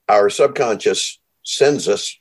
[0.09, 2.19] our subconscious sends us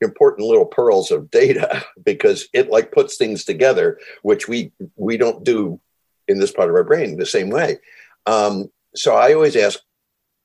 [0.00, 5.44] important little pearls of data because it like puts things together, which we we don't
[5.44, 5.80] do
[6.26, 7.78] in this part of our brain the same way.
[8.26, 9.80] Um, so I always ask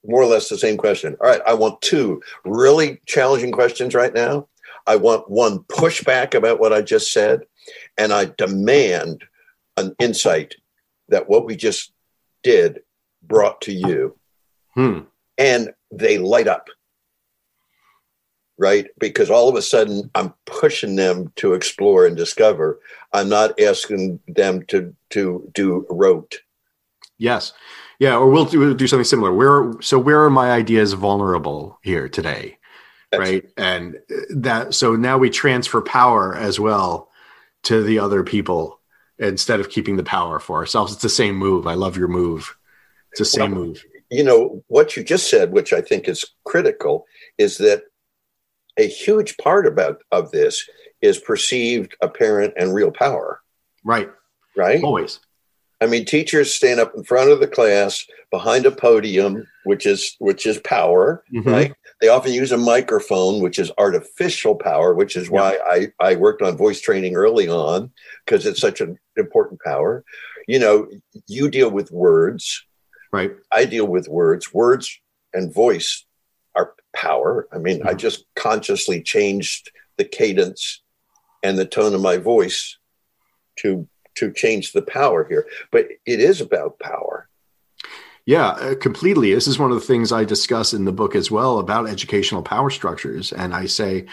[0.05, 1.15] more or less the same question.
[1.21, 4.47] All right, I want two really challenging questions right now.
[4.85, 7.41] I want one pushback about what I just said,
[7.97, 9.23] and I demand
[9.77, 10.55] an insight
[11.09, 11.93] that what we just
[12.43, 12.81] did
[13.21, 14.17] brought to you.
[14.75, 14.99] Hmm.
[15.37, 16.67] And they light up,
[18.57, 18.87] right?
[18.99, 22.79] Because all of a sudden I'm pushing them to explore and discover.
[23.11, 26.39] I'm not asking them to to do rote.
[27.17, 27.53] Yes.
[27.99, 29.31] Yeah, or we'll do, we'll do something similar.
[29.31, 32.57] Where so where are my ideas vulnerable here today?
[33.15, 33.45] Right?
[33.57, 37.09] And that so now we transfer power as well
[37.63, 38.79] to the other people
[39.19, 40.93] instead of keeping the power for ourselves.
[40.93, 41.67] It's the same move.
[41.67, 42.57] I love your move.
[43.11, 43.85] It's the same well, move.
[44.09, 47.05] You know, what you just said, which I think is critical,
[47.37, 47.83] is that
[48.77, 50.67] a huge part about of this
[51.01, 53.41] is perceived apparent and real power.
[53.83, 54.09] Right.
[54.55, 54.83] Right.
[54.83, 55.19] Always.
[55.81, 60.15] I mean, teachers stand up in front of the class behind a podium, which is
[60.19, 61.49] which is power, mm-hmm.
[61.49, 61.73] right?
[61.99, 66.41] They often use a microphone, which is artificial power, which is why I, I worked
[66.41, 67.91] on voice training early on
[68.25, 70.05] because it's such an important power.
[70.47, 70.87] You know,
[71.27, 72.65] you deal with words,
[73.11, 73.31] right?
[73.51, 74.53] I deal with words.
[74.53, 74.99] Words
[75.33, 76.05] and voice
[76.93, 77.47] power.
[77.51, 77.81] I mean.
[77.85, 80.81] I just consciously changed the cadence
[81.43, 82.77] and the tone of my voice
[83.59, 85.47] to to change the power here.
[85.71, 87.27] But it is about power.
[88.25, 89.33] Yeah, uh, completely.
[89.33, 92.41] This is one of the things I discuss in the book as well about educational
[92.41, 93.33] power structures.
[93.33, 94.05] And I say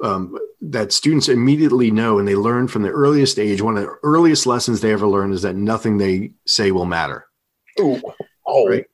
[0.00, 3.60] um, that students immediately know and they learn from the earliest age.
[3.60, 7.26] One of the earliest lessons they ever learn is that nothing they say will matter.
[7.80, 8.00] Ooh.
[8.46, 8.86] Oh, right?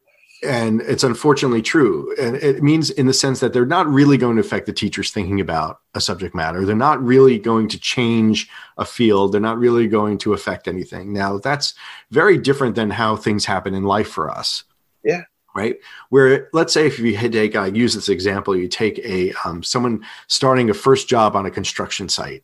[0.45, 2.15] And it's unfortunately true.
[2.21, 5.11] And it means in the sense that they're not really going to affect the teachers
[5.11, 6.65] thinking about a subject matter.
[6.65, 9.33] They're not really going to change a field.
[9.33, 11.13] They're not really going to affect anything.
[11.13, 11.75] Now that's
[12.11, 14.65] very different than how things happen in life for us.
[15.03, 15.23] Yeah.
[15.57, 15.77] Right?
[16.11, 20.05] Where let's say if you take i use this example you take a um, someone
[20.27, 22.43] starting a first job on a construction site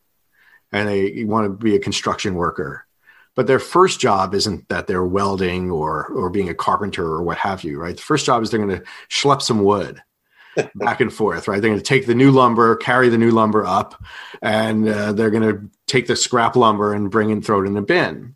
[0.71, 2.85] and they want to be a construction worker
[3.41, 7.37] but their first job isn't that they're welding or or being a carpenter or what
[7.37, 10.01] have you right the first job is they're going to schlep some wood
[10.75, 13.65] back and forth right they're going to take the new lumber carry the new lumber
[13.65, 14.01] up
[14.41, 17.75] and uh, they're going to take the scrap lumber and bring and throw it in
[17.75, 18.35] a bin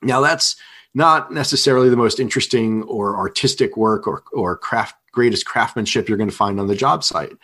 [0.00, 0.56] now that's
[0.94, 6.30] not necessarily the most interesting or artistic work or, or craft greatest craftsmanship you're going
[6.30, 7.36] to find on the job site.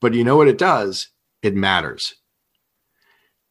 [0.00, 1.08] But you know what it does?
[1.42, 2.14] It matters.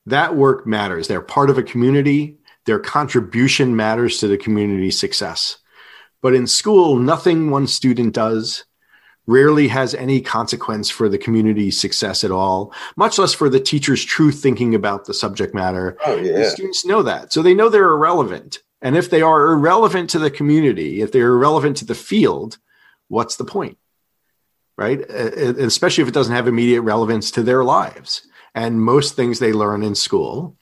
[0.07, 1.07] That work matters.
[1.07, 2.39] They're part of a community.
[2.65, 5.57] Their contribution matters to the community's success.
[6.21, 8.65] But in school, nothing one student does
[9.27, 14.03] rarely has any consequence for the community's success at all, much less for the teacher's
[14.03, 15.97] true thinking about the subject matter.
[16.05, 16.37] Oh, yeah.
[16.39, 17.31] The students know that.
[17.31, 18.59] So they know they're irrelevant.
[18.81, 22.57] And if they are irrelevant to the community, if they're irrelevant to the field,
[23.07, 23.77] what's the point?
[24.77, 25.01] Right?
[25.01, 28.27] Uh, uh, especially if it doesn't have immediate relevance to their lives.
[28.55, 30.57] And most things they learn in school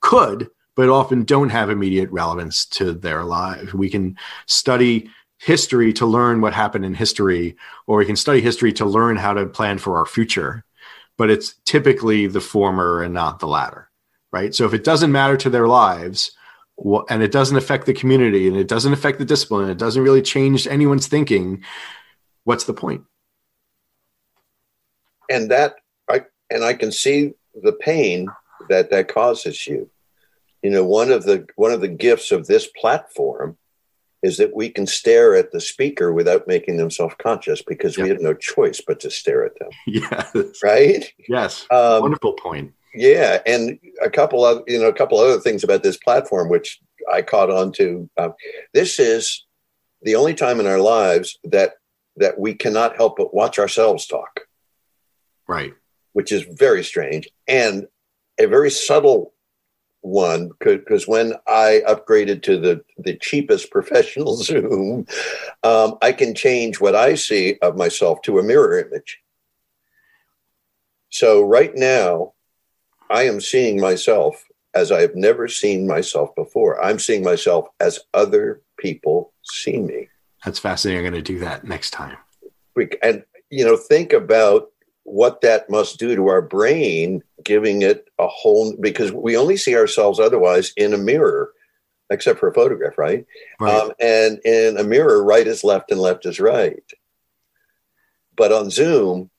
[0.00, 3.74] could, but often don't have immediate relevance to their lives.
[3.74, 4.16] We can
[4.46, 7.56] study history to learn what happened in history,
[7.86, 10.64] or we can study history to learn how to plan for our future.
[11.18, 13.90] But it's typically the former and not the latter,
[14.32, 14.54] right?
[14.54, 16.32] So if it doesn't matter to their lives,
[17.08, 20.20] and it doesn't affect the community, and it doesn't affect the discipline, it doesn't really
[20.20, 21.64] change anyone's thinking,
[22.44, 23.02] what's the point?
[25.30, 25.76] And that,
[26.08, 28.28] I and I can see the pain
[28.68, 29.90] that that causes you.
[30.66, 33.56] You know, one of the one of the gifts of this platform
[34.20, 38.02] is that we can stare at the speaker without making them self-conscious because yep.
[38.02, 39.68] we have no choice but to stare at them.
[39.86, 40.34] Yes.
[40.64, 41.04] Right?
[41.28, 41.68] Yes.
[41.70, 42.72] Um, Wonderful point.
[42.92, 46.80] Yeah, and a couple of you know a couple other things about this platform which
[47.12, 48.10] I caught on to.
[48.16, 48.34] Um,
[48.74, 49.46] this is
[50.02, 51.74] the only time in our lives that
[52.16, 54.40] that we cannot help but watch ourselves talk.
[55.46, 55.74] Right.
[56.12, 57.86] Which is very strange and
[58.36, 59.32] a very subtle
[60.06, 65.06] one because when I upgraded to the the cheapest professional Zoom,
[65.62, 69.20] um, I can change what I see of myself to a mirror image.
[71.10, 72.34] So right now,
[73.10, 74.44] I am seeing myself
[74.74, 76.82] as I have never seen myself before.
[76.82, 80.08] I'm seeing myself as other people see me.
[80.44, 81.04] That's fascinating.
[81.04, 82.16] I'm going to do that next time.
[83.02, 84.70] And you know, think about
[85.04, 89.74] what that must do to our brain, giving it a whole because we only see
[89.74, 91.52] ourselves otherwise in a mirror,
[92.10, 93.24] except for a photograph, right?
[93.58, 93.74] right.
[93.74, 96.84] Um, and in a mirror, right is left and left is right.
[98.36, 99.30] But on Zoom,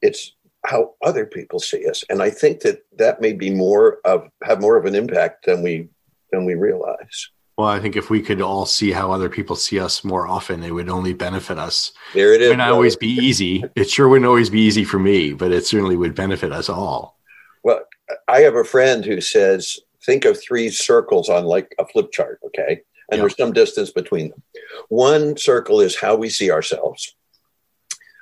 [0.00, 0.34] it's
[0.64, 4.60] how other people see us, and I think that that may be more of have
[4.60, 5.88] more of an impact than we
[6.32, 7.30] than we realize.
[7.58, 10.62] Well, I think if we could all see how other people see us more often,
[10.62, 11.92] it would only benefit us.
[12.14, 12.46] There it is.
[12.46, 13.62] It would not always be easy.
[13.76, 17.18] It sure wouldn't always be easy for me, but it certainly would benefit us all.
[17.62, 17.82] Well,
[18.28, 22.40] I have a friend who says, think of three circles on like a flip chart,
[22.46, 22.82] okay?
[23.10, 24.42] And there's some distance between them.
[24.88, 27.14] One circle is how we see ourselves.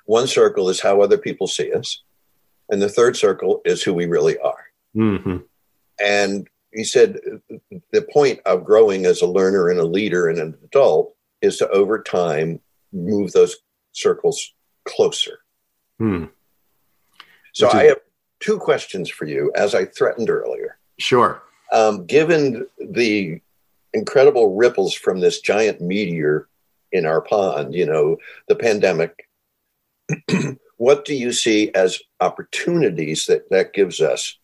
[0.06, 2.02] One circle is how other people see us.
[2.70, 4.64] And the third circle is who we really are.
[4.96, 5.36] Mm-hmm.
[6.04, 7.18] And he said
[7.92, 11.68] the point of growing as a learner and a leader and an adult is to
[11.70, 12.60] over time
[12.92, 13.56] move those
[13.92, 15.38] circles closer.
[15.98, 16.26] Hmm.
[17.54, 18.00] So is- I have
[18.40, 20.78] two questions for you, as I threatened earlier.
[20.98, 21.42] Sure.
[21.72, 23.40] Um, given the
[23.92, 26.48] incredible ripples from this giant meteor
[26.92, 28.16] in our pond, you know,
[28.48, 29.28] the pandemic,
[30.76, 34.36] what do you see as opportunities that that gives us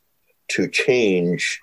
[0.49, 1.61] to change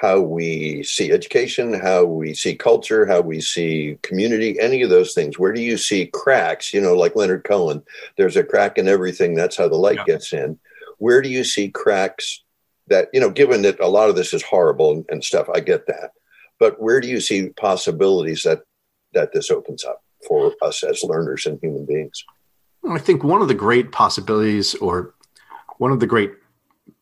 [0.00, 5.12] how we see education, how we see culture, how we see community, any of those
[5.12, 5.38] things.
[5.38, 6.72] Where do you see cracks?
[6.72, 7.82] You know, like Leonard Cohen,
[8.16, 9.34] there's a crack in everything.
[9.34, 10.04] That's how the light yeah.
[10.06, 10.58] gets in.
[11.00, 12.42] Where do you see cracks
[12.88, 15.60] that, you know, given that a lot of this is horrible and, and stuff, I
[15.60, 16.10] get that.
[16.58, 18.60] But where do you see possibilities that
[19.14, 22.22] that this opens up for us as learners and human beings?
[22.88, 25.14] I think one of the great possibilities or
[25.78, 26.32] one of the great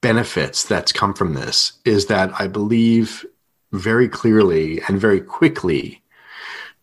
[0.00, 3.26] benefits that's come from this is that I believe
[3.72, 6.02] very clearly and very quickly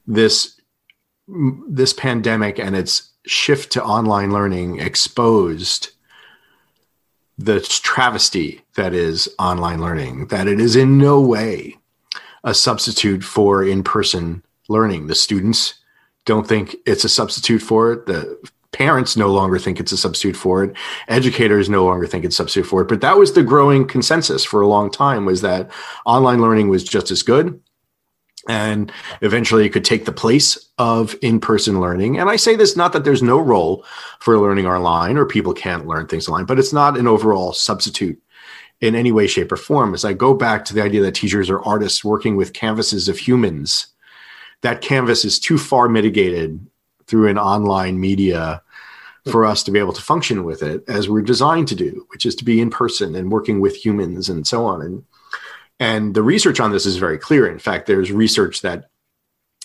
[0.05, 0.59] this
[1.27, 5.94] this pandemic and its shift to online learning exposed
[7.37, 11.77] the travesty that is online learning that it is in no way
[12.43, 15.07] a substitute for in-person learning.
[15.07, 15.75] The students
[16.25, 18.05] don't think it's a substitute for it.
[18.05, 18.37] The
[18.71, 20.75] parents no longer think it's a substitute for it.
[21.07, 22.87] Educators no longer think it's a substitute for it.
[22.87, 25.71] But that was the growing consensus for a long time was that
[26.05, 27.59] online learning was just as good
[28.47, 28.91] and
[29.21, 33.03] eventually it could take the place of in-person learning and i say this not that
[33.03, 33.83] there's no role
[34.19, 38.21] for learning online or people can't learn things online but it's not an overall substitute
[38.81, 41.49] in any way shape or form as i go back to the idea that teachers
[41.49, 43.87] are artists working with canvases of humans
[44.61, 46.65] that canvas is too far mitigated
[47.07, 48.61] through an online media
[49.31, 52.25] for us to be able to function with it as we're designed to do, which
[52.25, 54.81] is to be in person and working with humans and so on.
[54.81, 55.03] And
[55.79, 57.47] and the research on this is very clear.
[57.47, 58.89] In fact, there's research that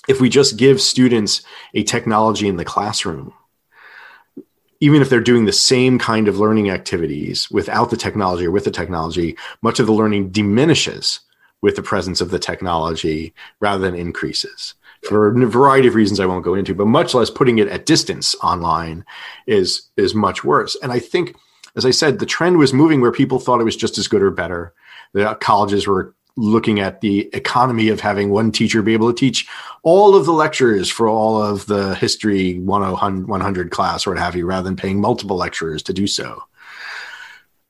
[0.08, 1.42] if we just give students
[1.74, 3.32] a technology in the classroom,
[4.80, 8.64] even if they're doing the same kind of learning activities without the technology or with
[8.64, 11.20] the technology, much of the learning diminishes
[11.60, 16.26] with the presence of the technology rather than increases for a variety of reasons I
[16.26, 19.04] won't go into, but much less putting it at distance online
[19.46, 20.76] is is much worse.
[20.82, 21.36] And I think,
[21.76, 24.22] as I said, the trend was moving where people thought it was just as good
[24.22, 24.74] or better.
[25.12, 29.46] The colleges were looking at the economy of having one teacher be able to teach
[29.82, 34.46] all of the lectures for all of the history 100 class or what have you,
[34.46, 36.42] rather than paying multiple lecturers to do so.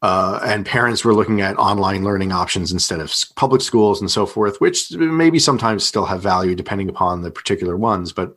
[0.03, 4.25] Uh, and parents were looking at online learning options instead of public schools and so
[4.25, 8.13] forth, which maybe sometimes still have value depending upon the particular ones.
[8.13, 8.37] But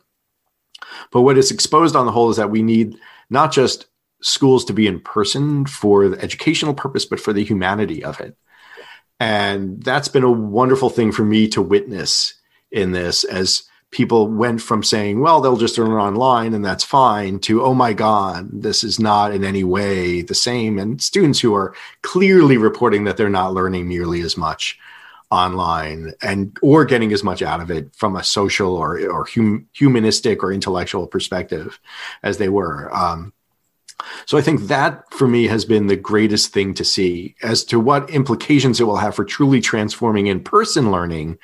[1.10, 2.98] but what is exposed on the whole is that we need
[3.30, 3.86] not just
[4.20, 8.36] schools to be in person for the educational purpose, but for the humanity of it.
[9.20, 12.34] And that's been a wonderful thing for me to witness
[12.70, 17.38] in this as people went from saying, well, they'll just learn online and that's fine
[17.38, 20.80] to, oh my God, this is not in any way the same.
[20.80, 24.78] And students who are clearly reporting that they're not learning nearly as much
[25.30, 29.68] online and or getting as much out of it from a social or, or hum,
[29.72, 31.78] humanistic or intellectual perspective
[32.22, 32.94] as they were.
[32.94, 33.32] Um,
[34.26, 37.78] so I think that for me has been the greatest thing to see as to
[37.78, 41.38] what implications it will have for truly transforming in person learning.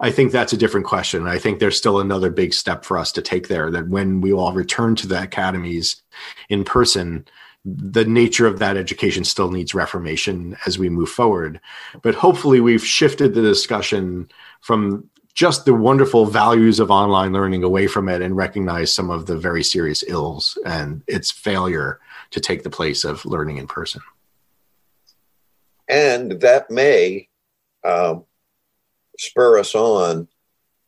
[0.00, 1.26] I think that's a different question.
[1.26, 4.32] I think there's still another big step for us to take there that when we
[4.32, 6.02] all return to the academies
[6.48, 7.26] in person,
[7.64, 11.60] the nature of that education still needs reformation as we move forward.
[12.02, 14.30] But hopefully, we've shifted the discussion
[14.62, 19.26] from just the wonderful values of online learning away from it and recognize some of
[19.26, 22.00] the very serious ills and its failure
[22.30, 24.02] to take the place of learning in person.
[25.88, 27.28] And that may
[27.84, 28.24] um,
[29.18, 30.28] spur us on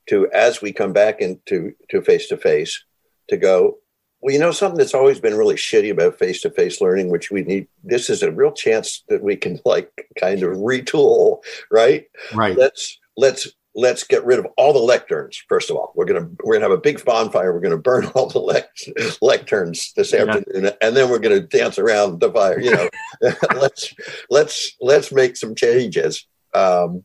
[0.09, 2.85] to as we come back into to face to face
[3.29, 3.79] to go
[4.21, 7.31] well you know something that's always been really shitty about face to face learning which
[7.31, 11.39] we need this is a real chance that we can like kind of retool
[11.71, 16.05] right right let's let's let's get rid of all the lecterns first of all we're
[16.05, 18.89] gonna we're gonna have a big bonfire we're gonna burn all the lect-
[19.23, 20.71] lecterns this afternoon yeah.
[20.81, 22.89] and then we're gonna dance around the fire you know
[23.57, 23.95] let's
[24.31, 27.05] let's let's make some changes um,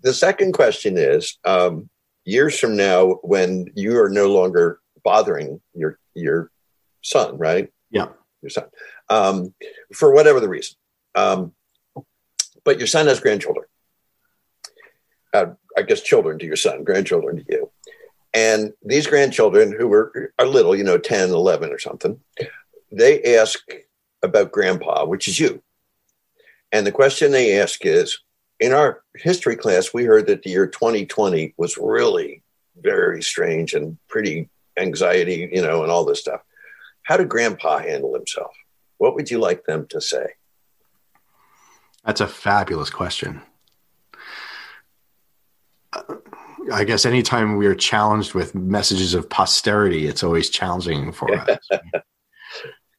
[0.00, 1.88] the second question is um,
[2.24, 6.50] years from now, when you are no longer bothering your your
[7.02, 7.70] son, right?
[7.90, 8.08] Yeah,
[8.42, 8.64] your son,
[9.08, 9.54] um,
[9.94, 10.76] for whatever the reason.
[11.14, 11.52] Um,
[12.64, 13.66] but your son has grandchildren.
[15.34, 15.46] Uh,
[15.76, 17.70] I guess children to your son, grandchildren to you.
[18.34, 22.20] And these grandchildren who were are little, you know, 10, 11 or something,
[22.90, 23.60] they ask
[24.22, 25.62] about grandpa, which is you.
[26.70, 28.18] And the question they ask is,
[28.58, 32.42] in our history class, we heard that the year 2020 was really
[32.80, 34.48] very strange and pretty
[34.78, 36.40] anxiety, you know, and all this stuff.
[37.02, 38.54] How did Grandpa handle himself?
[38.98, 40.34] What would you like them to say?
[42.04, 43.42] That's a fabulous question.
[46.72, 51.58] I guess anytime we are challenged with messages of posterity, it's always challenging for us.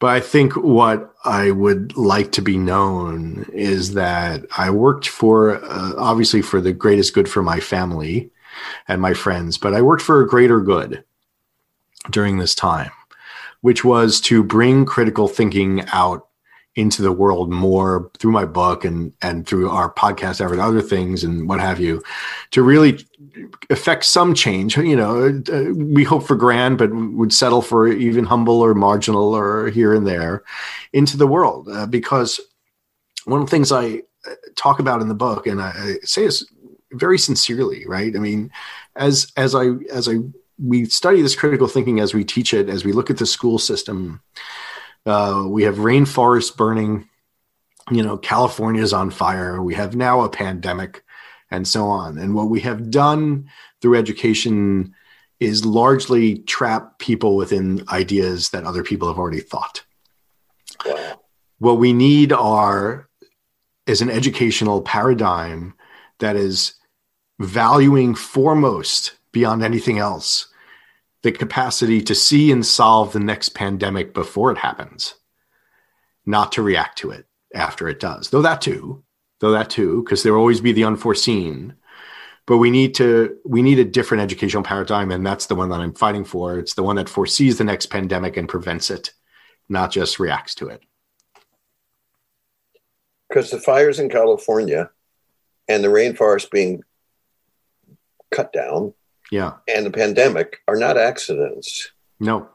[0.04, 5.64] But I think what I would like to be known is that I worked for,
[5.64, 8.30] uh, obviously, for the greatest good for my family
[8.90, 11.06] and my friends, but I worked for a greater good
[12.12, 12.92] during this time,
[13.62, 16.28] which was to bring critical thinking out
[16.76, 21.24] into the world more through my book and and through our podcast and other things
[21.24, 22.02] and what have you
[22.50, 23.06] to really
[23.70, 28.26] affect some change you know uh, we hope for grand but would settle for even
[28.26, 30.44] humble or marginal or here and there
[30.94, 31.70] into the world.
[31.70, 32.40] Uh, because
[33.26, 36.26] one of the things i uh, talk about in the book and i, I say
[36.26, 36.46] this
[36.94, 38.16] very sincerely right?
[38.16, 38.52] I mean
[38.96, 40.18] as as i as i
[40.60, 43.60] we study this critical thinking as we teach it as we look at the school
[43.60, 44.22] system
[45.06, 47.10] uh, we have rainforests burning.
[47.92, 49.62] You know, California is on fire.
[49.62, 51.04] We have now a pandemic,
[51.52, 52.18] and so on.
[52.18, 53.50] And what we have done
[53.82, 54.96] through education
[55.40, 59.84] is largely trap people within ideas that other people have already thought.
[60.86, 61.22] Wow.
[61.60, 63.10] What we need are
[63.86, 65.74] is an educational paradigm
[66.20, 66.74] that is
[67.40, 70.48] valuing foremost beyond anything else
[71.24, 75.16] the capacity to see and solve the next pandemic before it happens,
[76.26, 78.30] not to react to it after it does.
[78.30, 79.04] Though that too,
[79.40, 81.76] though that too, because there will always be the unforeseen.
[82.46, 85.80] But we need to we need a different educational paradigm, and that's the one that
[85.80, 86.60] I'm fighting for.
[86.60, 89.14] It's the one that foresees the next pandemic and prevents it,
[89.70, 90.84] not just reacts to it.
[93.30, 94.92] Because the fires in California
[95.70, 96.84] and the rainforest being
[98.30, 98.94] cut down
[99.32, 99.54] Yeah.
[99.68, 102.50] and the pandemic are not accidents, No.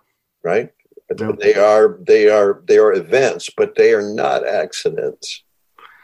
[0.44, 0.70] right?
[1.18, 1.32] No.
[1.32, 5.42] They are they are they are events, but they are not accidents.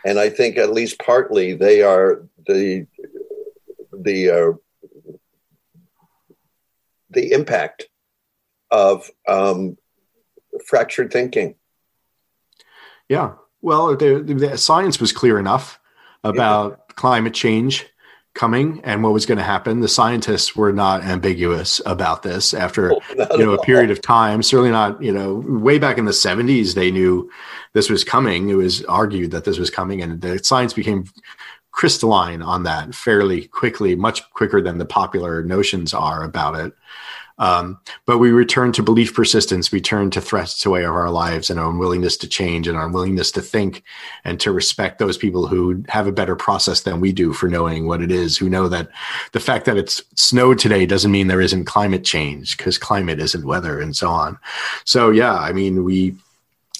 [0.07, 2.87] And I think at least partly they are the
[3.93, 4.53] the uh,
[7.11, 7.87] the impact
[8.71, 9.77] of um,
[10.67, 11.55] fractured thinking.
[13.09, 13.35] Yeah.
[13.61, 15.79] Well, the, the science was clear enough
[16.23, 17.87] about climate change
[18.35, 19.81] coming and what was going to happen.
[19.81, 24.43] The scientists were not ambiguous about this after Not you know a period of time.
[24.43, 27.31] Certainly not you know way back in the seventies they knew
[27.73, 28.51] this was coming.
[28.51, 31.07] It was argued that this was coming, and the science became
[31.71, 36.73] crystalline on that fairly quickly, much quicker than the popular notions are about it.
[37.39, 39.73] Um, but we return to belief persistence.
[39.73, 42.77] We turn to threats to way of our lives and our unwillingness to change and
[42.77, 43.83] our unwillingness to think
[44.25, 47.87] and to respect those people who have a better process than we do for knowing
[47.87, 48.89] what it is, who know that
[49.33, 53.47] the fact that it's snowed today doesn't mean there isn't climate change because climate isn't
[53.47, 54.39] weather and so on.
[54.85, 56.15] So yeah, I mean, we,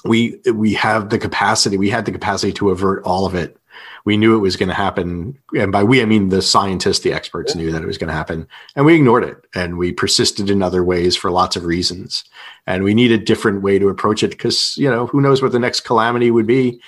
[0.05, 3.57] we, we have the capacity, we had the capacity to avert all of it
[4.05, 5.39] we knew it was going to happen.
[5.57, 8.15] And by we i mean the scientists the experts knew that it was going to
[8.15, 8.47] happen.
[8.77, 12.25] And we ignored it and we persisted in other ways for lots of reasons.
[12.67, 15.53] And we need a different way to approach it because you know who knows what
[15.53, 16.81] the next calamity would be.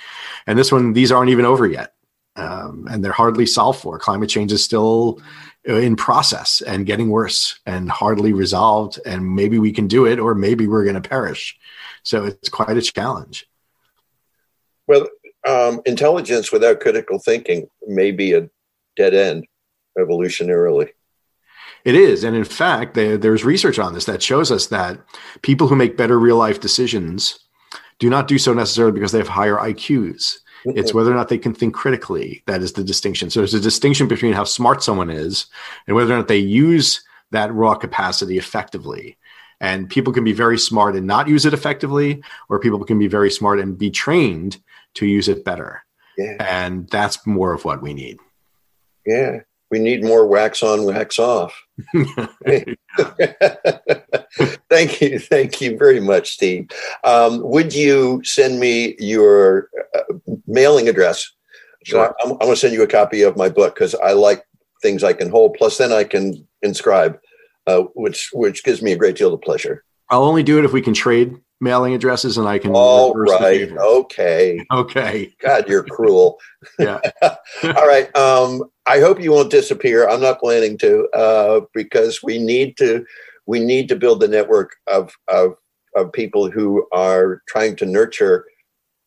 [0.45, 1.93] And this one these aren't even over yet
[2.37, 3.99] um, and they're hardly solved for.
[3.99, 5.19] Climate change is still
[5.65, 10.33] in process and getting worse and hardly resolved and maybe we can do it or
[10.33, 11.57] maybe we're going to perish.
[12.03, 13.49] So it's quite a challenge.
[14.87, 15.07] Well,
[15.47, 18.49] um, intelligence without critical thinking may be a
[18.95, 19.45] dead end
[19.97, 20.89] evolutionarily.
[21.85, 22.23] It is.
[22.23, 24.99] And in fact, there, there's research on this that shows us that
[25.41, 27.39] people who make better real life decisions
[27.99, 30.39] do not do so necessarily because they have higher IQs.
[30.75, 32.43] It's whether or not they can think critically.
[32.45, 33.29] That is the distinction.
[33.29, 35.45] So there's a distinction between how smart someone is
[35.85, 39.17] and whether or not they use that raw capacity effectively.
[39.59, 43.07] And people can be very smart and not use it effectively, or people can be
[43.07, 44.57] very smart and be trained
[44.97, 45.83] to use it better.
[46.17, 46.35] Yeah.
[46.39, 48.17] And that's more of what we need.
[49.05, 49.41] Yeah.
[49.69, 51.53] We need more wax on, wax off.
[54.69, 55.19] thank you.
[55.19, 56.69] Thank you very much, Steve.
[57.03, 60.13] Um, would you send me your uh,
[60.47, 61.29] mailing address?
[61.83, 62.15] Sure.
[62.21, 64.45] So I'm, I'm going to send you a copy of my book because I like
[64.81, 65.55] things I can hold.
[65.55, 67.19] Plus, then I can inscribe,
[67.67, 69.83] uh, which which gives me a great deal of pleasure.
[70.09, 72.71] I'll only do it if we can trade mailing addresses and I can.
[72.73, 73.71] All right.
[73.71, 74.65] Okay.
[74.71, 75.33] Okay.
[75.39, 76.39] God, you're cruel.
[76.79, 76.99] Yeah.
[77.21, 78.13] All right.
[78.15, 80.09] Um, I hope you won't disappear.
[80.09, 83.05] I'm not planning to, uh, because we need to
[83.45, 85.55] we need to build the network of of
[85.95, 88.45] of people who are trying to nurture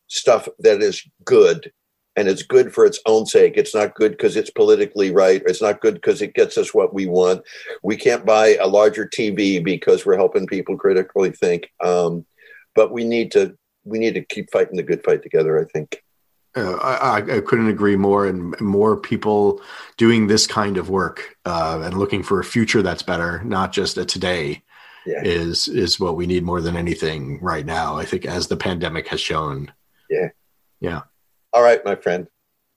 [0.07, 1.71] stuff that is good
[2.17, 3.55] and it's good for its own sake.
[3.57, 5.43] It's not good because it's politically right.
[5.47, 7.43] It's not good because it gets us what we want.
[7.83, 11.71] We can't buy a larger TV because we're helping people critically think.
[11.83, 12.27] Um,
[12.81, 13.43] but we need to
[13.85, 15.53] we need to keep fighting the good fight together.
[15.61, 16.03] I think.
[16.57, 18.27] Uh, I, I couldn't agree more.
[18.27, 19.61] And more people
[19.97, 23.97] doing this kind of work uh, and looking for a future that's better, not just
[23.99, 24.63] a today,
[25.07, 25.23] Yeah.
[25.23, 27.89] is is what we need more than anything right now.
[28.03, 29.71] I think, as the pandemic has shown.
[30.09, 30.31] Yeah.
[30.81, 31.03] Yeah.
[31.53, 32.27] All right, my friend.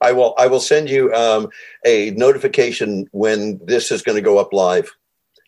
[0.00, 0.34] I will.
[0.38, 1.48] I will send you um,
[1.84, 4.88] a notification when this is going to go up live,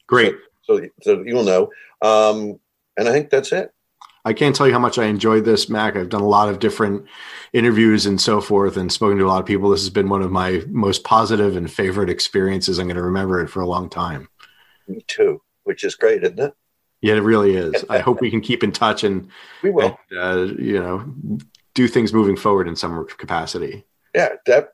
[0.06, 0.34] Great.
[0.62, 1.62] so so you'll know.
[2.10, 2.58] Um,
[2.96, 3.70] and I think that's it.
[4.26, 5.94] I can't tell you how much I enjoyed this, Mac.
[5.94, 7.06] I've done a lot of different
[7.52, 9.70] interviews and so forth, and spoken to a lot of people.
[9.70, 12.80] This has been one of my most positive and favorite experiences.
[12.80, 14.28] I'm going to remember it for a long time.
[14.88, 16.54] Me too, which is great, isn't it?
[17.02, 17.84] Yeah, it really is.
[17.88, 19.28] I hope we can keep in touch and,
[19.62, 19.96] We will.
[20.10, 21.04] and uh, you know,
[21.74, 23.84] do things moving forward in some capacity.
[24.12, 24.70] Yeah, that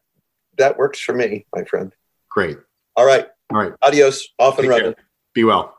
[0.57, 1.93] that works for me, my friend.
[2.31, 2.57] Great.
[2.97, 3.27] All right.
[3.53, 3.75] All right.
[3.83, 4.27] Adios.
[4.39, 4.95] Off and running.
[4.95, 5.05] care.
[5.35, 5.77] Be well.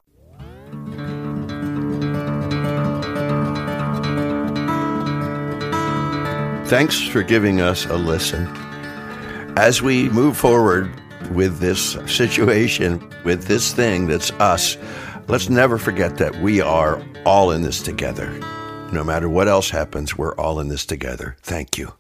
[6.66, 8.48] Thanks for giving us a listen.
[9.58, 10.90] As we move forward
[11.32, 14.78] with this situation, with this thing that's us,
[15.28, 18.32] let's never forget that we are all in this together.
[18.92, 21.36] No matter what else happens, we're all in this together.
[21.42, 21.94] Thank you.